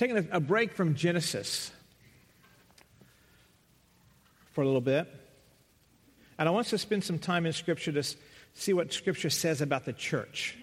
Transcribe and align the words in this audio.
taking 0.00 0.28
a, 0.32 0.40
break 0.40 0.72
from 0.72 0.94
Genesis 0.94 1.70
for 4.52 4.62
a 4.62 4.64
little 4.64 4.80
bit. 4.80 5.06
And 6.38 6.48
I 6.48 6.52
want 6.52 6.64
us 6.64 6.70
to 6.70 6.78
spend 6.78 7.04
some 7.04 7.18
time 7.18 7.44
in 7.44 7.52
Scripture 7.52 7.92
to 7.92 8.02
see 8.54 8.72
what 8.72 8.94
Scripture 8.94 9.28
says 9.28 9.60
about 9.60 9.84
the 9.84 9.92
church. 9.92 10.56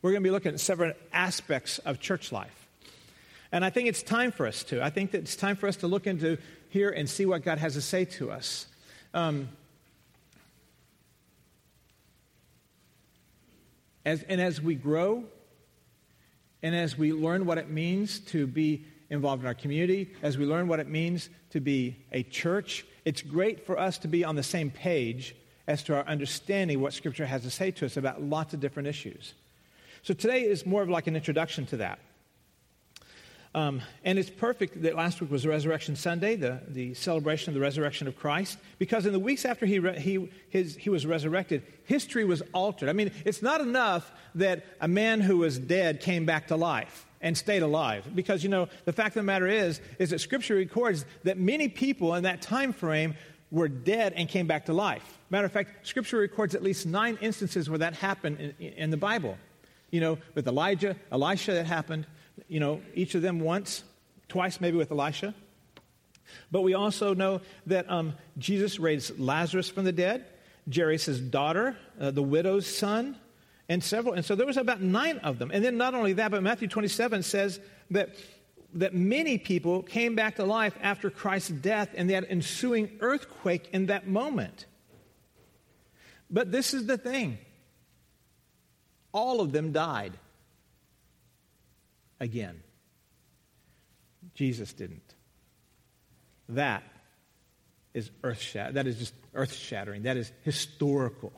We're 0.00 0.12
going 0.12 0.22
to 0.22 0.26
be 0.26 0.30
looking 0.30 0.54
at 0.54 0.60
several 0.60 0.94
aspects 1.12 1.78
of 1.80 2.00
church 2.00 2.32
life. 2.32 2.68
And 3.52 3.66
I 3.66 3.68
think 3.68 3.86
it's 3.86 4.02
time 4.02 4.32
for 4.32 4.46
us 4.46 4.64
to. 4.64 4.82
I 4.82 4.88
think 4.88 5.10
that 5.10 5.18
it's 5.18 5.36
time 5.36 5.56
for 5.56 5.68
us 5.68 5.76
to 5.76 5.86
look 5.86 6.06
into 6.06 6.38
here 6.70 6.88
and 6.88 7.06
see 7.06 7.26
what 7.26 7.42
God 7.42 7.58
has 7.58 7.74
to 7.74 7.82
say 7.82 8.06
to 8.06 8.30
us. 8.30 8.66
Um, 9.12 9.50
as, 14.06 14.22
and 14.22 14.40
as 14.40 14.58
we 14.58 14.74
grow, 14.74 15.24
and 16.62 16.74
as 16.74 16.98
we 16.98 17.12
learn 17.12 17.46
what 17.46 17.58
it 17.58 17.70
means 17.70 18.20
to 18.20 18.46
be 18.46 18.84
involved 19.08 19.42
in 19.42 19.46
our 19.46 19.54
community, 19.54 20.10
as 20.22 20.38
we 20.38 20.44
learn 20.46 20.68
what 20.68 20.80
it 20.80 20.88
means 20.88 21.30
to 21.50 21.60
be 21.60 21.96
a 22.12 22.22
church, 22.24 22.84
it's 23.04 23.22
great 23.22 23.66
for 23.66 23.78
us 23.78 23.98
to 23.98 24.08
be 24.08 24.24
on 24.24 24.36
the 24.36 24.42
same 24.42 24.70
page 24.70 25.34
as 25.66 25.82
to 25.84 25.96
our 25.96 26.06
understanding 26.06 26.80
what 26.80 26.92
Scripture 26.92 27.26
has 27.26 27.42
to 27.42 27.50
say 27.50 27.70
to 27.70 27.86
us 27.86 27.96
about 27.96 28.22
lots 28.22 28.54
of 28.54 28.60
different 28.60 28.88
issues. 28.88 29.34
So 30.02 30.14
today 30.14 30.42
is 30.42 30.64
more 30.66 30.82
of 30.82 30.88
like 30.88 31.06
an 31.06 31.16
introduction 31.16 31.66
to 31.66 31.76
that. 31.78 31.98
Um, 33.52 33.82
and 34.04 34.16
it's 34.16 34.30
perfect 34.30 34.82
that 34.82 34.94
last 34.94 35.20
week 35.20 35.28
was 35.28 35.44
Resurrection 35.44 35.96
Sunday, 35.96 36.36
the, 36.36 36.60
the 36.68 36.94
celebration 36.94 37.50
of 37.50 37.54
the 37.54 37.60
resurrection 37.60 38.06
of 38.06 38.16
Christ, 38.16 38.58
because 38.78 39.06
in 39.06 39.12
the 39.12 39.18
weeks 39.18 39.44
after 39.44 39.66
he, 39.66 39.80
re- 39.80 39.98
he, 39.98 40.30
his, 40.50 40.76
he 40.76 40.88
was 40.88 41.04
resurrected, 41.04 41.64
history 41.84 42.24
was 42.24 42.42
altered. 42.54 42.88
I 42.88 42.92
mean, 42.92 43.10
it's 43.24 43.42
not 43.42 43.60
enough 43.60 44.12
that 44.36 44.64
a 44.80 44.86
man 44.86 45.20
who 45.20 45.38
was 45.38 45.58
dead 45.58 46.00
came 46.00 46.26
back 46.26 46.46
to 46.48 46.56
life 46.56 47.06
and 47.20 47.36
stayed 47.36 47.62
alive. 47.62 48.04
Because, 48.14 48.44
you 48.44 48.48
know, 48.48 48.68
the 48.84 48.92
fact 48.92 49.16
of 49.16 49.22
the 49.22 49.24
matter 49.24 49.48
is, 49.48 49.80
is 49.98 50.10
that 50.10 50.20
Scripture 50.20 50.54
records 50.54 51.04
that 51.24 51.36
many 51.36 51.68
people 51.68 52.14
in 52.14 52.22
that 52.22 52.42
time 52.42 52.72
frame 52.72 53.16
were 53.50 53.68
dead 53.68 54.12
and 54.12 54.28
came 54.28 54.46
back 54.46 54.66
to 54.66 54.72
life. 54.72 55.18
Matter 55.28 55.46
of 55.46 55.52
fact, 55.52 55.88
Scripture 55.88 56.18
records 56.18 56.54
at 56.54 56.62
least 56.62 56.86
nine 56.86 57.18
instances 57.20 57.68
where 57.68 57.80
that 57.80 57.94
happened 57.94 58.54
in, 58.60 58.68
in 58.68 58.90
the 58.90 58.96
Bible. 58.96 59.36
You 59.90 60.00
know, 60.00 60.18
with 60.36 60.46
Elijah, 60.46 60.94
Elisha, 61.10 61.52
that 61.54 61.66
happened 61.66 62.06
you 62.48 62.60
know, 62.60 62.80
each 62.94 63.14
of 63.14 63.22
them 63.22 63.40
once, 63.40 63.84
twice 64.28 64.60
maybe 64.60 64.76
with 64.76 64.90
Elisha. 64.90 65.34
But 66.50 66.62
we 66.62 66.74
also 66.74 67.14
know 67.14 67.40
that 67.66 67.90
um, 67.90 68.14
Jesus 68.38 68.78
raised 68.78 69.18
Lazarus 69.18 69.68
from 69.68 69.84
the 69.84 69.92
dead, 69.92 70.26
Jairus' 70.72 71.18
daughter, 71.18 71.76
uh, 72.00 72.10
the 72.10 72.22
widow's 72.22 72.66
son, 72.66 73.16
and 73.68 73.82
several. 73.82 74.14
And 74.14 74.24
so 74.24 74.34
there 74.34 74.46
was 74.46 74.56
about 74.56 74.80
nine 74.80 75.18
of 75.18 75.38
them. 75.38 75.50
And 75.52 75.64
then 75.64 75.76
not 75.76 75.94
only 75.94 76.14
that, 76.14 76.30
but 76.30 76.42
Matthew 76.42 76.68
27 76.68 77.22
says 77.22 77.60
that, 77.90 78.10
that 78.74 78.94
many 78.94 79.38
people 79.38 79.82
came 79.82 80.14
back 80.14 80.36
to 80.36 80.44
life 80.44 80.76
after 80.82 81.10
Christ's 81.10 81.50
death 81.50 81.90
and 81.94 82.10
that 82.10 82.26
ensuing 82.28 82.98
earthquake 83.00 83.68
in 83.72 83.86
that 83.86 84.06
moment. 84.06 84.66
But 86.30 86.52
this 86.52 86.74
is 86.74 86.86
the 86.86 86.98
thing 86.98 87.38
all 89.12 89.40
of 89.40 89.50
them 89.50 89.72
died 89.72 90.12
again. 92.20 92.62
Jesus 94.34 94.72
didn't. 94.72 95.14
That 96.50 96.82
is 97.94 98.10
earth 98.22 98.40
shattering. 98.40 98.74
That 98.74 98.86
is 98.86 98.98
just 98.98 99.14
earth 99.34 99.54
shattering. 99.54 100.02
That 100.02 100.16
is 100.16 100.30
historical. 100.42 101.32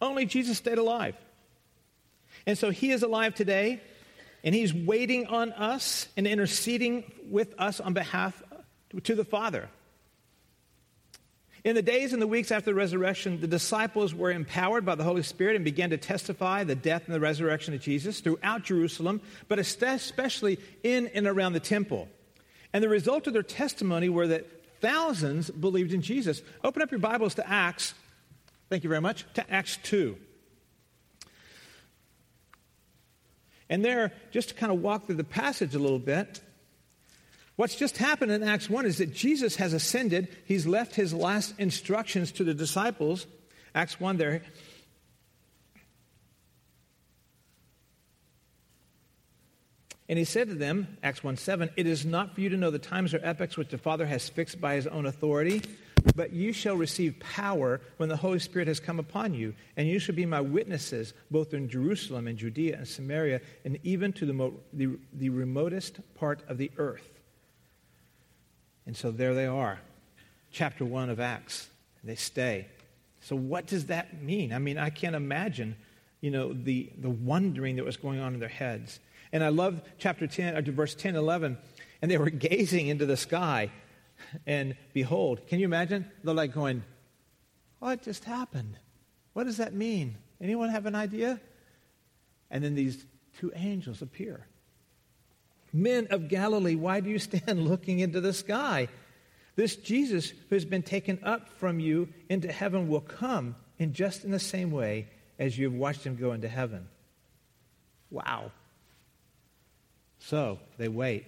Only 0.00 0.26
Jesus 0.26 0.58
stayed 0.58 0.78
alive. 0.78 1.16
And 2.46 2.56
so 2.56 2.70
he 2.70 2.90
is 2.90 3.02
alive 3.02 3.34
today, 3.34 3.80
and 4.42 4.54
he's 4.54 4.72
waiting 4.72 5.26
on 5.26 5.52
us 5.52 6.08
and 6.16 6.26
interceding 6.26 7.10
with 7.30 7.54
us 7.58 7.80
on 7.80 7.92
behalf 7.92 8.42
to 9.04 9.14
the 9.14 9.24
Father. 9.24 9.68
In 11.62 11.74
the 11.74 11.82
days 11.82 12.14
and 12.14 12.22
the 12.22 12.26
weeks 12.26 12.50
after 12.50 12.70
the 12.70 12.74
resurrection, 12.74 13.40
the 13.40 13.46
disciples 13.46 14.14
were 14.14 14.30
empowered 14.30 14.86
by 14.86 14.94
the 14.94 15.04
Holy 15.04 15.22
Spirit 15.22 15.56
and 15.56 15.64
began 15.64 15.90
to 15.90 15.98
testify 15.98 16.64
the 16.64 16.74
death 16.74 17.02
and 17.04 17.14
the 17.14 17.20
resurrection 17.20 17.74
of 17.74 17.80
Jesus 17.80 18.20
throughout 18.20 18.64
Jerusalem, 18.64 19.20
but 19.46 19.58
especially 19.58 20.58
in 20.82 21.08
and 21.08 21.26
around 21.26 21.52
the 21.52 21.60
temple. 21.60 22.08
And 22.72 22.82
the 22.82 22.88
result 22.88 23.26
of 23.26 23.34
their 23.34 23.42
testimony 23.42 24.08
were 24.08 24.28
that 24.28 24.46
thousands 24.80 25.50
believed 25.50 25.92
in 25.92 26.00
Jesus. 26.00 26.40
Open 26.64 26.80
up 26.80 26.90
your 26.90 27.00
Bibles 27.00 27.34
to 27.34 27.46
Acts. 27.46 27.92
Thank 28.70 28.82
you 28.82 28.88
very 28.88 29.02
much. 29.02 29.26
To 29.34 29.50
Acts 29.52 29.78
2. 29.82 30.16
And 33.68 33.84
there, 33.84 34.12
just 34.30 34.48
to 34.48 34.54
kind 34.54 34.72
of 34.72 34.80
walk 34.80 35.06
through 35.06 35.16
the 35.16 35.24
passage 35.24 35.74
a 35.74 35.78
little 35.78 35.98
bit, 35.98 36.40
What's 37.60 37.76
just 37.76 37.98
happened 37.98 38.32
in 38.32 38.42
Acts 38.42 38.70
1 38.70 38.86
is 38.86 38.96
that 38.96 39.12
Jesus 39.12 39.56
has 39.56 39.74
ascended. 39.74 40.34
He's 40.46 40.66
left 40.66 40.94
his 40.94 41.12
last 41.12 41.52
instructions 41.58 42.32
to 42.32 42.42
the 42.42 42.54
disciples. 42.54 43.26
Acts 43.74 44.00
1 44.00 44.16
there. 44.16 44.40
And 50.08 50.18
he 50.18 50.24
said 50.24 50.48
to 50.48 50.54
them, 50.54 50.96
Acts 51.02 51.22
1 51.22 51.36
7, 51.36 51.68
It 51.76 51.86
is 51.86 52.06
not 52.06 52.34
for 52.34 52.40
you 52.40 52.48
to 52.48 52.56
know 52.56 52.70
the 52.70 52.78
times 52.78 53.12
or 53.12 53.20
epochs 53.22 53.58
which 53.58 53.68
the 53.68 53.76
Father 53.76 54.06
has 54.06 54.26
fixed 54.26 54.58
by 54.58 54.76
his 54.76 54.86
own 54.86 55.04
authority, 55.04 55.60
but 56.16 56.32
you 56.32 56.54
shall 56.54 56.76
receive 56.76 57.20
power 57.20 57.82
when 57.98 58.08
the 58.08 58.16
Holy 58.16 58.38
Spirit 58.38 58.68
has 58.68 58.80
come 58.80 58.98
upon 58.98 59.34
you, 59.34 59.52
and 59.76 59.86
you 59.86 59.98
shall 59.98 60.14
be 60.14 60.24
my 60.24 60.40
witnesses 60.40 61.12
both 61.30 61.52
in 61.52 61.68
Jerusalem 61.68 62.26
and 62.26 62.38
Judea 62.38 62.78
and 62.78 62.88
Samaria, 62.88 63.42
and 63.66 63.78
even 63.82 64.14
to 64.14 64.24
the, 64.24 64.32
mo- 64.32 64.60
the, 64.72 64.98
the 65.12 65.28
remotest 65.28 66.00
part 66.14 66.42
of 66.48 66.56
the 66.56 66.70
earth. 66.78 67.19
And 68.90 68.96
so 68.96 69.12
there 69.12 69.34
they 69.34 69.46
are, 69.46 69.78
chapter 70.50 70.84
1 70.84 71.10
of 71.10 71.20
Acts. 71.20 71.68
They 72.02 72.16
stay. 72.16 72.66
So 73.20 73.36
what 73.36 73.68
does 73.68 73.86
that 73.86 74.20
mean? 74.20 74.52
I 74.52 74.58
mean, 74.58 74.78
I 74.78 74.90
can't 74.90 75.14
imagine, 75.14 75.76
you 76.20 76.32
know, 76.32 76.52
the, 76.52 76.90
the 76.98 77.08
wondering 77.08 77.76
that 77.76 77.84
was 77.84 77.96
going 77.96 78.18
on 78.18 78.34
in 78.34 78.40
their 78.40 78.48
heads. 78.48 78.98
And 79.30 79.44
I 79.44 79.50
love 79.50 79.80
chapter 79.98 80.26
10, 80.26 80.56
or 80.56 80.72
verse 80.72 80.96
10, 80.96 81.14
11. 81.14 81.56
And 82.02 82.10
they 82.10 82.18
were 82.18 82.30
gazing 82.48 82.88
into 82.88 83.06
the 83.06 83.16
sky, 83.16 83.70
and 84.44 84.74
behold, 84.92 85.46
can 85.46 85.60
you 85.60 85.66
imagine? 85.66 86.10
They're 86.24 86.34
like 86.34 86.52
going, 86.52 86.82
What 87.78 88.02
just 88.02 88.24
happened? 88.24 88.76
What 89.34 89.44
does 89.44 89.58
that 89.58 89.72
mean? 89.72 90.16
Anyone 90.40 90.70
have 90.70 90.86
an 90.86 90.96
idea? 90.96 91.40
And 92.50 92.64
then 92.64 92.74
these 92.74 93.06
two 93.38 93.52
angels 93.54 94.02
appear. 94.02 94.48
Men 95.72 96.08
of 96.10 96.28
Galilee, 96.28 96.74
why 96.74 97.00
do 97.00 97.10
you 97.10 97.18
stand 97.18 97.64
looking 97.68 98.00
into 98.00 98.20
the 98.20 98.32
sky? 98.32 98.88
This 99.56 99.76
Jesus 99.76 100.30
who 100.30 100.54
has 100.56 100.64
been 100.64 100.82
taken 100.82 101.18
up 101.22 101.48
from 101.58 101.80
you 101.80 102.08
into 102.28 102.50
heaven 102.50 102.88
will 102.88 103.00
come 103.00 103.56
in 103.78 103.92
just 103.92 104.24
in 104.24 104.30
the 104.30 104.38
same 104.38 104.70
way 104.70 105.08
as 105.38 105.58
you 105.58 105.70
have 105.70 105.78
watched 105.78 106.04
him 106.04 106.16
go 106.16 106.32
into 106.32 106.48
heaven. 106.48 106.88
Wow. 108.10 108.52
So 110.18 110.58
they 110.78 110.88
wait. 110.88 111.26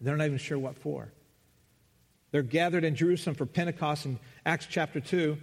They're 0.00 0.16
not 0.16 0.26
even 0.26 0.38
sure 0.38 0.58
what 0.58 0.76
for. 0.76 1.08
They're 2.32 2.42
gathered 2.42 2.84
in 2.84 2.96
Jerusalem 2.96 3.36
for 3.36 3.46
Pentecost 3.46 4.04
in 4.04 4.18
Acts 4.44 4.66
chapter 4.68 5.00
2. 5.00 5.38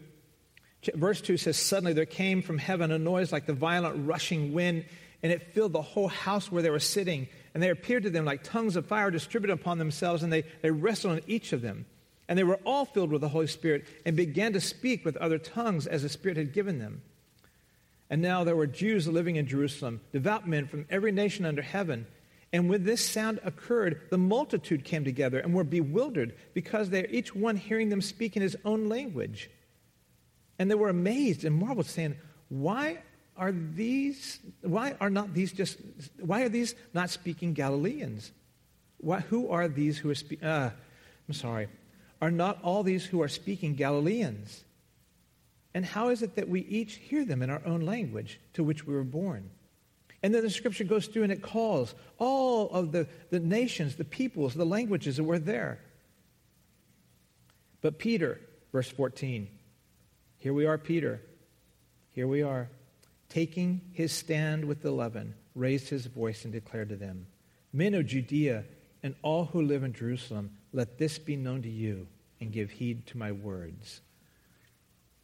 Verse 0.94 1.22
2 1.22 1.38
says, 1.38 1.58
Suddenly 1.58 1.94
there 1.94 2.06
came 2.06 2.42
from 2.42 2.58
heaven 2.58 2.92
a 2.92 3.00
noise 3.00 3.32
like 3.32 3.46
the 3.46 3.54
violent 3.54 4.08
rushing 4.08 4.54
wind, 4.54 4.86
and 5.24 5.32
it 5.32 5.54
filled 5.54 5.74
the 5.74 5.82
whole 5.82 6.10
house 6.10 6.52
where 6.52 6.62
they 6.62 6.70
were 6.70 6.80
sitting 6.80 7.28
and 7.54 7.62
they 7.62 7.70
appeared 7.70 8.04
to 8.04 8.10
them 8.10 8.26
like 8.26 8.44
tongues 8.44 8.76
of 8.76 8.86
fire 8.86 9.12
distributed 9.12 9.54
upon 9.54 9.78
themselves, 9.78 10.24
and 10.24 10.34
they, 10.34 10.44
they 10.62 10.72
rested 10.72 11.12
on 11.12 11.22
each 11.28 11.54
of 11.54 11.62
them. 11.62 11.86
And 12.28 12.40
they 12.40 12.44
were 12.44 12.60
all 12.66 12.86
filled 12.86 13.12
with 13.12 13.22
the 13.22 13.30
Holy 13.30 13.48
Spirit 13.48 13.86
and 14.06 14.16
began 14.16 14.54
to 14.54 14.62
speak 14.62 15.06
with 15.06 15.18
other 15.18 15.38
tongues 15.38 15.86
as 15.86 16.02
the 16.02 16.10
Spirit 16.10 16.38
had 16.38 16.54
given 16.54 16.80
them. 16.80 17.02
And 18.10 18.22
now 18.22 18.44
there 18.44 18.56
were 18.56 18.68
Jews 18.68 19.08
living 19.08 19.36
in 19.36 19.48
Jerusalem, 19.48 20.02
devout 20.12 20.48
men 20.48 20.68
from 20.68 20.86
every 20.90 21.12
nation 21.12 21.46
under 21.46 21.62
heaven. 21.62 22.08
And 22.52 22.70
when 22.70 22.84
this 22.84 23.04
sound 23.04 23.40
occurred, 23.44 24.02
the 24.10 24.18
multitude 24.18 24.84
came 24.84 25.04
together 25.04 25.40
and 25.40 25.54
were 25.54 25.64
bewildered 25.64 26.36
because 26.54 26.90
they 26.90 27.08
each 27.08 27.36
one 27.36 27.58
hearing 27.58 27.90
them 27.90 28.02
speak 28.02 28.36
in 28.36 28.42
his 28.42 28.56
own 28.64 28.88
language. 28.88 29.50
And 30.60 30.70
they 30.70 30.76
were 30.76 30.90
amazed 30.90 31.44
and 31.44 31.56
marveled, 31.56 31.88
saying, 31.88 32.16
Why 32.50 33.00
are 33.36 33.52
these, 33.52 34.40
why 34.62 34.96
are 35.00 35.10
not 35.10 35.34
these 35.34 35.52
just, 35.52 35.78
why 36.20 36.44
are 36.44 36.50
these 36.50 36.76
not 36.94 37.10
speaking 37.10 37.54
Galileans? 37.54 38.32
Why, 38.98 39.22
who 39.22 39.50
are 39.50 39.68
these 39.68 39.98
who 39.98 40.10
are 40.10 40.16
speaking, 40.16 40.48
uh, 40.48 40.72
I'm 41.28 41.34
sorry, 41.34 41.68
are 42.22 42.32
not 42.32 42.60
all 42.64 42.84
these 42.84 43.06
who 43.06 43.22
are 43.22 43.28
speaking 43.28 43.76
Galileans? 43.76 44.64
And 45.74 45.84
how 45.84 46.10
is 46.10 46.22
it 46.22 46.36
that 46.36 46.48
we 46.48 46.62
each 46.62 46.96
hear 46.96 47.26
them 47.26 47.42
in 47.42 47.50
our 47.50 47.62
own 47.66 47.82
language 47.82 48.40
to 48.54 48.64
which 48.64 48.86
we 48.86 48.94
were 48.94 49.04
born? 49.04 49.50
And 50.22 50.34
then 50.34 50.44
the 50.44 50.50
scripture 50.50 50.84
goes 50.84 51.08
through 51.08 51.24
and 51.24 51.32
it 51.32 51.42
calls 51.42 51.96
all 52.20 52.70
of 52.70 52.92
the, 52.92 53.08
the 53.32 53.40
nations, 53.40 53.96
the 53.96 54.06
peoples, 54.06 54.54
the 54.54 54.66
languages 54.66 55.18
that 55.18 55.24
were 55.24 55.40
there. 55.40 55.80
But 57.82 57.98
Peter, 57.98 58.40
verse 58.72 58.90
14, 58.90 59.50
here 60.38 60.54
we 60.54 60.66
are, 60.66 60.78
Peter. 60.78 61.20
Here 62.14 62.28
we 62.28 62.44
are 62.44 62.70
taking 63.34 63.82
his 63.94 64.12
stand 64.12 64.64
with 64.64 64.84
the 64.84 64.90
eleven, 64.90 65.34
raised 65.56 65.90
his 65.90 66.06
voice 66.06 66.44
and 66.44 66.54
declared 66.54 66.90
to 66.90 66.96
them, 66.96 67.26
Men 67.72 67.96
of 67.96 68.06
Judea 68.06 68.64
and 69.02 69.16
all 69.24 69.46
who 69.46 69.64
live 69.64 69.84
in 69.84 69.92
Jerusalem, 69.92 70.52
let 70.72 71.00
this 71.00 71.18
be 71.18 71.36
known 71.36 71.64
to 71.64 71.70
you 71.70 72.06
and 72.40 72.52
give 72.52 72.70
heed 72.70 73.08
to 73.08 73.18
my 73.18 73.32
words. 73.32 74.02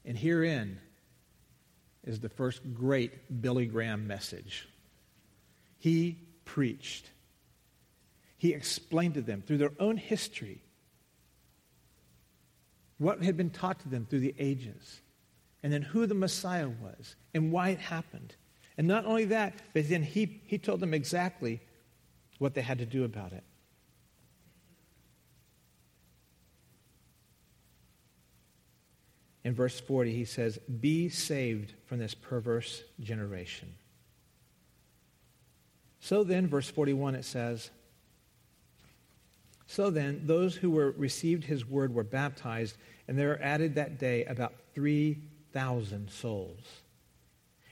And 0.06 0.18
herein 0.18 0.80
is 2.04 2.20
the 2.20 2.30
first 2.30 2.74
great 2.74 3.42
Billy 3.44 3.68
Graham 3.68 4.08
message. 4.08 4.68
He 5.78 6.18
preached. 6.46 7.12
He 8.40 8.54
explained 8.54 9.14
to 9.14 9.22
them 9.22 9.44
through 9.46 9.60
their 9.60 9.74
own 9.80 9.98
history 9.98 10.64
what 12.98 13.22
had 13.22 13.38
been 13.38 13.52
taught 13.52 13.82
to 13.82 13.90
them 13.90 14.08
through 14.10 14.22
the 14.22 14.36
ages, 14.40 15.02
and 15.64 15.72
then 15.74 15.82
who 15.82 16.06
the 16.06 16.16
Messiah 16.16 16.70
was 16.70 17.16
and 17.34 17.52
why 17.52 17.70
it 17.70 17.80
happened. 17.80 18.36
And 18.78 18.88
not 18.88 19.06
only 19.06 19.26
that, 19.26 19.56
but 19.74 19.90
then 19.90 20.04
he, 20.04 20.42
he 20.46 20.58
told 20.58 20.80
them 20.80 20.94
exactly 20.94 21.60
what 22.38 22.54
they 22.54 22.62
had 22.62 22.78
to 22.80 22.86
do 22.86 23.04
about 23.04 23.34
it. 23.34 23.44
In 29.44 29.54
verse 29.54 29.80
40, 29.80 30.14
he 30.14 30.26
says, 30.26 30.60
Be 30.80 31.10
saved 31.10 31.74
from 31.86 32.00
this 32.00 32.14
perverse 32.14 32.84
generation. 33.00 33.74
So 36.00 36.24
then, 36.24 36.48
verse 36.48 36.70
41, 36.70 37.16
it 37.16 37.26
says, 37.26 37.72
So 39.68 39.90
then, 39.90 40.22
those 40.26 40.56
who 40.56 40.70
were 40.70 40.92
received 40.92 41.46
his 41.46 41.66
word 41.66 41.94
were 41.94 42.04
baptized, 42.04 42.78
and 43.08 43.18
there 43.18 43.30
were 43.30 43.42
added 43.42 43.76
that 43.76 43.98
day 44.00 44.24
about 44.26 44.54
3,000 44.74 45.39
souls. 46.10 46.82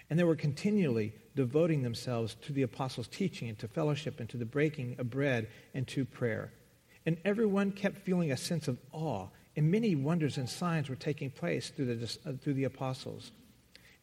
And 0.10 0.18
they 0.18 0.24
were 0.24 0.36
continually 0.36 1.14
devoting 1.36 1.84
themselves 1.84 2.36
to 2.44 2.54
the 2.54 2.64
apostles' 2.64 3.08
teaching 3.08 3.50
and 3.50 3.60
to 3.60 3.68
fellowship 3.68 4.20
and 4.20 4.30
to 4.30 4.38
the 4.38 4.46
breaking 4.46 4.96
of 5.00 5.10
bread 5.10 5.48
and 5.74 5.88
to 5.90 6.06
prayer. 6.06 6.52
And 7.06 7.18
everyone 7.24 7.72
kept 7.72 7.98
feeling 7.98 8.32
a 8.32 8.38
sense 8.38 8.68
of 8.68 8.78
awe 8.92 9.28
and 9.58 9.72
many 9.72 9.96
wonders 9.96 10.38
and 10.38 10.48
signs 10.48 10.88
were 10.88 10.96
taking 10.96 11.32
place 11.32 11.70
through 11.70 11.96
the, 11.96 12.18
uh, 12.26 12.34
through 12.40 12.54
the 12.54 12.66
apostles. 12.66 13.32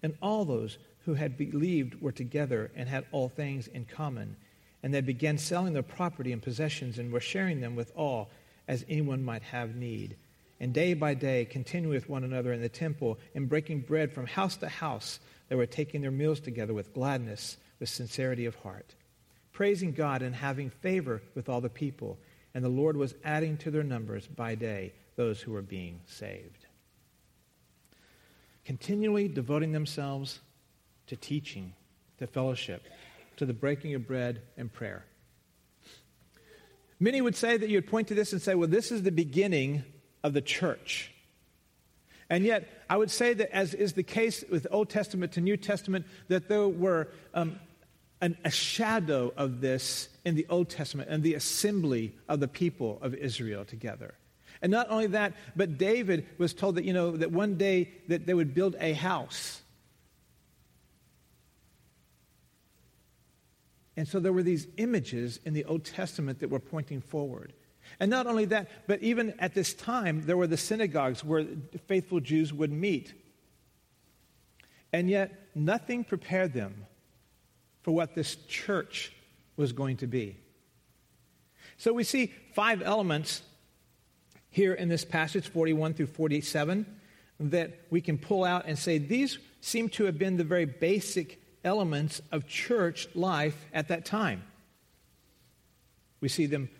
And 0.02 0.14
all 0.20 0.44
those 0.44 0.78
who 1.04 1.14
had 1.14 1.38
believed 1.38 2.02
were 2.02 2.12
together 2.12 2.72
and 2.74 2.88
had 2.88 3.06
all 3.12 3.28
things 3.28 3.68
in 3.68 3.84
common. 3.84 4.36
And 4.82 4.92
they 4.92 5.00
began 5.00 5.38
selling 5.38 5.72
their 5.72 5.84
property 5.84 6.32
and 6.32 6.42
possessions 6.42 6.98
and 6.98 7.12
were 7.12 7.20
sharing 7.20 7.60
them 7.60 7.76
with 7.76 7.92
all 7.94 8.30
as 8.66 8.84
anyone 8.88 9.24
might 9.24 9.44
have 9.44 9.76
need. 9.76 10.16
And 10.60 10.72
day 10.72 10.94
by 10.94 11.14
day, 11.14 11.44
continuing 11.44 11.94
with 11.94 12.08
one 12.08 12.24
another 12.24 12.52
in 12.52 12.62
the 12.62 12.68
temple 12.68 13.18
and 13.34 13.48
breaking 13.48 13.80
bread 13.80 14.12
from 14.12 14.26
house 14.26 14.56
to 14.58 14.68
house, 14.68 15.18
they 15.48 15.56
were 15.56 15.66
taking 15.66 16.00
their 16.00 16.10
meals 16.10 16.40
together 16.40 16.72
with 16.72 16.94
gladness, 16.94 17.56
with 17.80 17.88
sincerity 17.88 18.46
of 18.46 18.54
heart, 18.56 18.94
praising 19.52 19.92
God 19.92 20.22
and 20.22 20.34
having 20.34 20.70
favor 20.70 21.22
with 21.34 21.48
all 21.48 21.60
the 21.60 21.68
people. 21.68 22.18
And 22.54 22.64
the 22.64 22.68
Lord 22.68 22.96
was 22.96 23.14
adding 23.24 23.56
to 23.58 23.70
their 23.70 23.82
numbers 23.82 24.26
by 24.26 24.54
day 24.54 24.92
those 25.16 25.40
who 25.40 25.52
were 25.52 25.62
being 25.62 26.00
saved. 26.06 26.66
Continually 28.64 29.28
devoting 29.28 29.72
themselves 29.72 30.40
to 31.08 31.16
teaching, 31.16 31.74
to 32.18 32.26
fellowship, 32.26 32.82
to 33.36 33.44
the 33.44 33.52
breaking 33.52 33.94
of 33.94 34.06
bread 34.06 34.40
and 34.56 34.72
prayer. 34.72 35.04
Many 37.00 37.20
would 37.20 37.36
say 37.36 37.56
that 37.56 37.68
you 37.68 37.76
would 37.76 37.88
point 37.88 38.08
to 38.08 38.14
this 38.14 38.32
and 38.32 38.40
say, 38.40 38.54
well, 38.54 38.68
this 38.68 38.90
is 38.92 39.02
the 39.02 39.12
beginning 39.12 39.84
of 40.24 40.32
the 40.32 40.40
church. 40.40 41.12
And 42.28 42.44
yet, 42.44 42.68
I 42.90 42.96
would 42.96 43.10
say 43.10 43.34
that, 43.34 43.54
as 43.54 43.74
is 43.74 43.92
the 43.92 44.02
case 44.02 44.42
with 44.50 44.66
Old 44.70 44.88
Testament 44.88 45.32
to 45.32 45.40
New 45.40 45.56
Testament, 45.56 46.06
that 46.28 46.48
there 46.48 46.66
were 46.66 47.08
um, 47.34 47.60
an, 48.20 48.36
a 48.44 48.50
shadow 48.50 49.32
of 49.36 49.60
this 49.60 50.08
in 50.24 50.34
the 50.34 50.46
Old 50.48 50.70
Testament 50.70 51.10
and 51.10 51.22
the 51.22 51.34
assembly 51.34 52.14
of 52.28 52.40
the 52.40 52.48
people 52.48 52.98
of 53.02 53.14
Israel 53.14 53.64
together. 53.64 54.14
And 54.62 54.72
not 54.72 54.90
only 54.90 55.08
that, 55.08 55.34
but 55.54 55.76
David 55.76 56.26
was 56.38 56.54
told 56.54 56.76
that, 56.76 56.84
you 56.84 56.94
know, 56.94 57.16
that 57.18 57.30
one 57.30 57.56
day 57.56 57.90
that 58.08 58.24
they 58.24 58.32
would 58.32 58.54
build 58.54 58.76
a 58.80 58.94
house. 58.94 59.60
And 63.96 64.08
so 64.08 64.18
there 64.18 64.32
were 64.32 64.42
these 64.42 64.66
images 64.78 65.38
in 65.44 65.52
the 65.52 65.66
Old 65.66 65.84
Testament 65.84 66.40
that 66.40 66.48
were 66.48 66.58
pointing 66.58 67.02
forward. 67.02 67.52
And 68.00 68.10
not 68.10 68.26
only 68.26 68.46
that, 68.46 68.68
but 68.86 69.02
even 69.02 69.34
at 69.38 69.54
this 69.54 69.74
time, 69.74 70.22
there 70.26 70.36
were 70.36 70.46
the 70.46 70.56
synagogues 70.56 71.24
where 71.24 71.46
faithful 71.86 72.20
Jews 72.20 72.52
would 72.52 72.72
meet. 72.72 73.12
And 74.92 75.08
yet, 75.08 75.48
nothing 75.54 76.04
prepared 76.04 76.52
them 76.52 76.86
for 77.82 77.92
what 77.92 78.14
this 78.14 78.36
church 78.48 79.12
was 79.56 79.72
going 79.72 79.98
to 79.98 80.06
be. 80.06 80.36
So 81.76 81.92
we 81.92 82.04
see 82.04 82.32
five 82.54 82.82
elements 82.82 83.42
here 84.50 84.72
in 84.72 84.88
this 84.88 85.04
passage, 85.04 85.48
41 85.48 85.94
through 85.94 86.06
47, 86.06 86.86
that 87.40 87.80
we 87.90 88.00
can 88.00 88.18
pull 88.18 88.44
out 88.44 88.64
and 88.66 88.78
say 88.78 88.98
these 88.98 89.38
seem 89.60 89.88
to 89.90 90.04
have 90.04 90.18
been 90.18 90.36
the 90.36 90.44
very 90.44 90.64
basic 90.64 91.40
elements 91.64 92.20
of 92.30 92.46
church 92.46 93.08
life 93.14 93.66
at 93.72 93.88
that 93.88 94.04
time. 94.04 94.44
We 96.20 96.28
see 96.28 96.46
them 96.46 96.70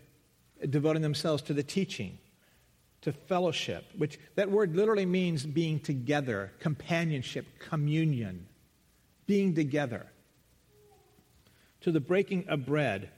devoting 0.71 1.03
themselves 1.03 1.43
to 1.45 1.55
the 1.55 1.63
teaching, 1.63 2.19
to 3.03 3.13
fellowship, 3.13 3.85
which 3.97 4.19
that 4.35 4.51
word 4.51 4.75
literally 4.75 5.07
means 5.07 5.45
being 5.45 5.81
together, 5.81 6.53
companionship, 6.59 7.47
communion, 7.59 8.47
being 9.27 9.55
together, 9.55 10.07
to 11.83 11.93
the 11.93 12.01
breaking 12.01 12.49
of 12.49 12.65
bread, 12.65 13.11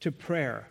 to 0.00 0.12
prayer, 0.12 0.68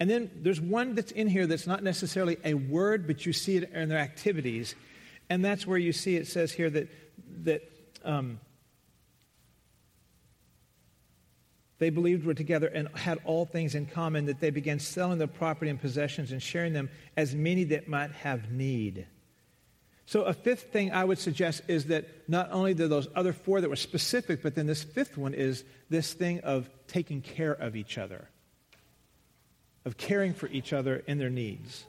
and 0.00 0.08
then 0.08 0.30
there's 0.42 0.60
one 0.60 0.94
that's 0.94 1.10
in 1.12 1.26
here 1.26 1.46
that's 1.46 1.66
not 1.66 1.82
necessarily 1.82 2.36
a 2.44 2.54
word, 2.54 3.06
but 3.06 3.26
you 3.26 3.32
see 3.32 3.56
it 3.56 3.72
in 3.72 3.88
their 3.88 3.98
activities. 3.98 4.74
And 5.28 5.44
that's 5.44 5.66
where 5.66 5.78
you 5.78 5.92
see 5.92 6.16
it 6.16 6.28
says 6.28 6.52
here 6.52 6.70
that, 6.70 6.88
that 7.44 7.62
um, 8.04 8.38
they 11.78 11.90
believed 11.90 12.24
were 12.24 12.34
together 12.34 12.66
and 12.66 12.88
had 12.94 13.18
all 13.24 13.44
things 13.44 13.74
in 13.74 13.86
common, 13.86 14.26
that 14.26 14.40
they 14.40 14.50
began 14.50 14.78
selling 14.78 15.18
their 15.18 15.26
property 15.26 15.70
and 15.70 15.80
possessions 15.80 16.32
and 16.32 16.42
sharing 16.42 16.72
them 16.72 16.90
as 17.16 17.34
many 17.34 17.64
that 17.64 17.88
might 17.88 18.10
have 18.12 18.50
need. 18.50 19.06
So, 20.06 20.22
a 20.22 20.32
fifth 20.32 20.72
thing 20.72 20.90
I 20.90 21.04
would 21.04 21.18
suggest 21.18 21.62
is 21.68 21.86
that 21.86 22.06
not 22.28 22.50
only 22.50 22.72
do 22.74 22.88
those 22.88 23.08
other 23.14 23.32
four 23.32 23.60
that 23.60 23.68
were 23.68 23.76
specific, 23.76 24.42
but 24.42 24.54
then 24.54 24.66
this 24.66 24.82
fifth 24.82 25.18
one 25.18 25.34
is 25.34 25.64
this 25.90 26.14
thing 26.14 26.40
of 26.40 26.68
taking 26.86 27.20
care 27.20 27.52
of 27.52 27.76
each 27.76 27.98
other 27.98 28.28
of 29.88 29.96
caring 29.96 30.34
for 30.34 30.48
each 30.48 30.74
other 30.74 31.02
and 31.08 31.18
their 31.18 31.30
needs. 31.30 31.86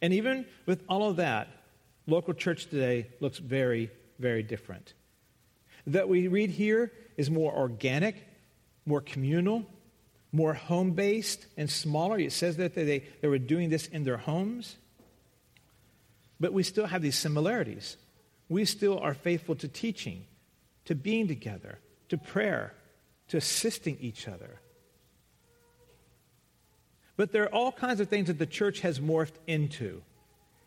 And 0.00 0.12
even 0.12 0.46
with 0.64 0.84
all 0.88 1.10
of 1.10 1.16
that, 1.16 1.48
local 2.06 2.34
church 2.34 2.66
today 2.66 3.08
looks 3.18 3.38
very, 3.38 3.90
very 4.20 4.44
different. 4.44 4.94
That 5.86 6.08
we 6.08 6.28
read 6.28 6.50
here 6.50 6.92
is 7.16 7.30
more 7.30 7.54
organic, 7.54 8.16
more 8.84 9.00
communal, 9.00 9.66
more 10.32 10.54
home 10.54 10.92
based, 10.92 11.46
and 11.56 11.70
smaller. 11.70 12.18
It 12.18 12.32
says 12.32 12.56
that 12.56 12.74
they, 12.74 13.04
they 13.20 13.28
were 13.28 13.38
doing 13.38 13.70
this 13.70 13.86
in 13.86 14.04
their 14.04 14.16
homes. 14.16 14.76
But 16.38 16.52
we 16.52 16.62
still 16.62 16.86
have 16.86 17.02
these 17.02 17.16
similarities. 17.16 17.96
We 18.48 18.64
still 18.64 18.98
are 18.98 19.14
faithful 19.14 19.54
to 19.56 19.68
teaching, 19.68 20.24
to 20.84 20.94
being 20.94 21.28
together, 21.28 21.78
to 22.10 22.18
prayer, 22.18 22.74
to 23.28 23.38
assisting 23.38 23.96
each 24.00 24.28
other. 24.28 24.60
But 27.16 27.32
there 27.32 27.44
are 27.44 27.54
all 27.54 27.72
kinds 27.72 28.00
of 28.00 28.08
things 28.08 28.26
that 28.26 28.38
the 28.38 28.46
church 28.46 28.80
has 28.80 29.00
morphed 29.00 29.32
into 29.46 30.02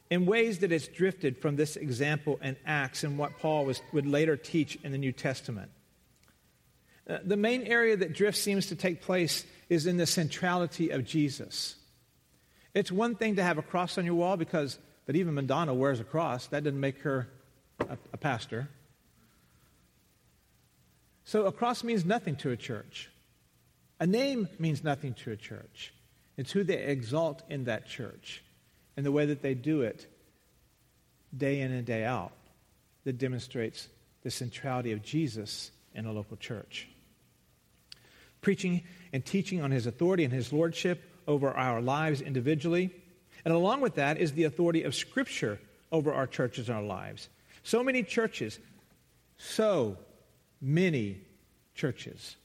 in 0.09 0.25
ways 0.25 0.59
that 0.59 0.71
it's 0.71 0.87
drifted 0.87 1.37
from 1.37 1.55
this 1.55 1.75
example 1.75 2.39
in 2.41 2.55
Acts 2.65 3.03
and 3.03 3.17
what 3.17 3.37
Paul 3.39 3.65
was, 3.65 3.81
would 3.93 4.07
later 4.07 4.35
teach 4.35 4.77
in 4.83 4.91
the 4.91 4.97
New 4.97 5.11
Testament. 5.11 5.71
Uh, 7.07 7.19
the 7.23 7.37
main 7.37 7.63
area 7.63 7.95
that 7.95 8.13
drift 8.13 8.37
seems 8.37 8.67
to 8.67 8.75
take 8.75 9.01
place 9.01 9.45
is 9.69 9.85
in 9.85 9.97
the 9.97 10.07
centrality 10.07 10.89
of 10.89 11.05
Jesus. 11.05 11.75
It's 12.73 12.91
one 12.91 13.15
thing 13.15 13.35
to 13.35 13.43
have 13.43 13.57
a 13.57 13.61
cross 13.61 13.97
on 13.97 14.05
your 14.05 14.15
wall 14.15 14.37
because 14.37 14.79
that 15.05 15.15
even 15.15 15.33
Madonna 15.33 15.73
wears 15.73 15.99
a 15.99 16.03
cross. 16.03 16.47
That 16.47 16.63
didn't 16.63 16.79
make 16.79 17.01
her 17.01 17.27
a, 17.79 17.97
a 18.13 18.17
pastor. 18.17 18.69
So 21.23 21.45
a 21.45 21.51
cross 21.51 21.83
means 21.83 22.05
nothing 22.05 22.35
to 22.37 22.51
a 22.51 22.57
church. 22.57 23.09
A 23.99 24.07
name 24.07 24.47
means 24.57 24.83
nothing 24.83 25.13
to 25.15 25.31
a 25.31 25.35
church. 25.35 25.93
It's 26.37 26.51
who 26.51 26.63
they 26.63 26.83
exalt 26.83 27.43
in 27.49 27.65
that 27.65 27.87
church 27.87 28.43
and 28.99 29.05
the 29.05 29.13
way 29.13 29.27
that 29.27 29.41
they 29.41 29.53
do 29.53 29.83
it 29.83 30.07
day 31.37 31.61
in 31.61 31.71
and 31.71 31.85
day 31.85 32.03
out 32.03 32.33
that 33.05 33.17
demonstrates 33.17 33.87
the 34.23 34.29
centrality 34.29 34.91
of 34.91 35.01
Jesus 35.01 35.71
in 35.95 36.05
a 36.05 36.11
local 36.11 36.35
church. 36.35 36.89
Preaching 38.41 38.83
and 39.13 39.25
teaching 39.25 39.61
on 39.61 39.71
his 39.71 39.87
authority 39.87 40.25
and 40.25 40.33
his 40.33 40.51
lordship 40.51 41.01
over 41.29 41.49
our 41.53 41.79
lives 41.79 42.19
individually. 42.19 42.93
And 43.45 43.53
along 43.53 43.79
with 43.79 43.95
that 43.95 44.17
is 44.17 44.33
the 44.33 44.43
authority 44.43 44.83
of 44.83 44.93
Scripture 44.93 45.61
over 45.93 46.13
our 46.13 46.27
churches 46.27 46.67
and 46.67 46.77
our 46.77 46.83
lives. 46.83 47.29
So 47.63 47.81
many 47.81 48.03
churches, 48.03 48.59
so 49.37 49.97
many 50.59 51.21
churches 51.73 52.35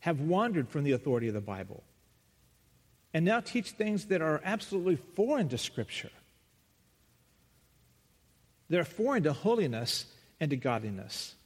have 0.00 0.20
wandered 0.20 0.68
from 0.68 0.82
the 0.82 0.90
authority 0.90 1.28
of 1.28 1.34
the 1.34 1.40
Bible 1.40 1.84
and 3.14 3.24
now 3.24 3.38
teach 3.38 3.70
things 3.70 4.06
that 4.06 4.20
are 4.20 4.40
absolutely 4.44 4.96
foreign 5.14 5.48
to 5.48 5.56
Scripture. 5.56 6.10
They're 8.68 8.84
foreign 8.84 9.22
to 9.22 9.32
holiness 9.32 10.06
and 10.40 10.50
to 10.50 10.56
godliness. 10.56 11.36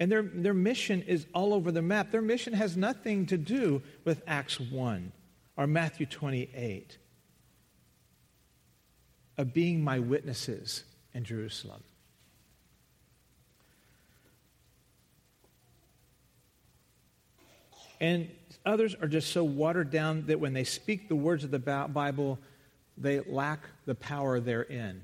And 0.00 0.10
their, 0.10 0.22
their 0.22 0.54
mission 0.54 1.02
is 1.02 1.26
all 1.32 1.54
over 1.54 1.70
the 1.70 1.82
map. 1.82 2.10
Their 2.10 2.22
mission 2.22 2.54
has 2.54 2.76
nothing 2.76 3.26
to 3.26 3.38
do 3.38 3.82
with 4.04 4.22
Acts 4.26 4.58
1 4.58 5.12
or 5.56 5.66
Matthew 5.68 6.06
28 6.06 6.98
of 9.38 9.54
being 9.54 9.84
my 9.84 10.00
witnesses 10.00 10.84
in 11.14 11.22
Jerusalem. 11.22 11.84
And 18.00 18.30
others 18.64 18.94
are 19.00 19.08
just 19.08 19.32
so 19.32 19.44
watered 19.44 19.90
down 19.90 20.26
that 20.26 20.40
when 20.40 20.52
they 20.52 20.64
speak 20.64 21.08
the 21.08 21.16
words 21.16 21.44
of 21.44 21.50
the 21.50 21.58
Bible, 21.58 22.38
they 22.96 23.20
lack 23.20 23.60
the 23.86 23.94
power 23.94 24.40
therein. 24.40 25.02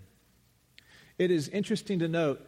It 1.19 1.31
is 1.31 1.49
interesting 1.49 1.99
to 2.01 2.09
note 2.09 2.41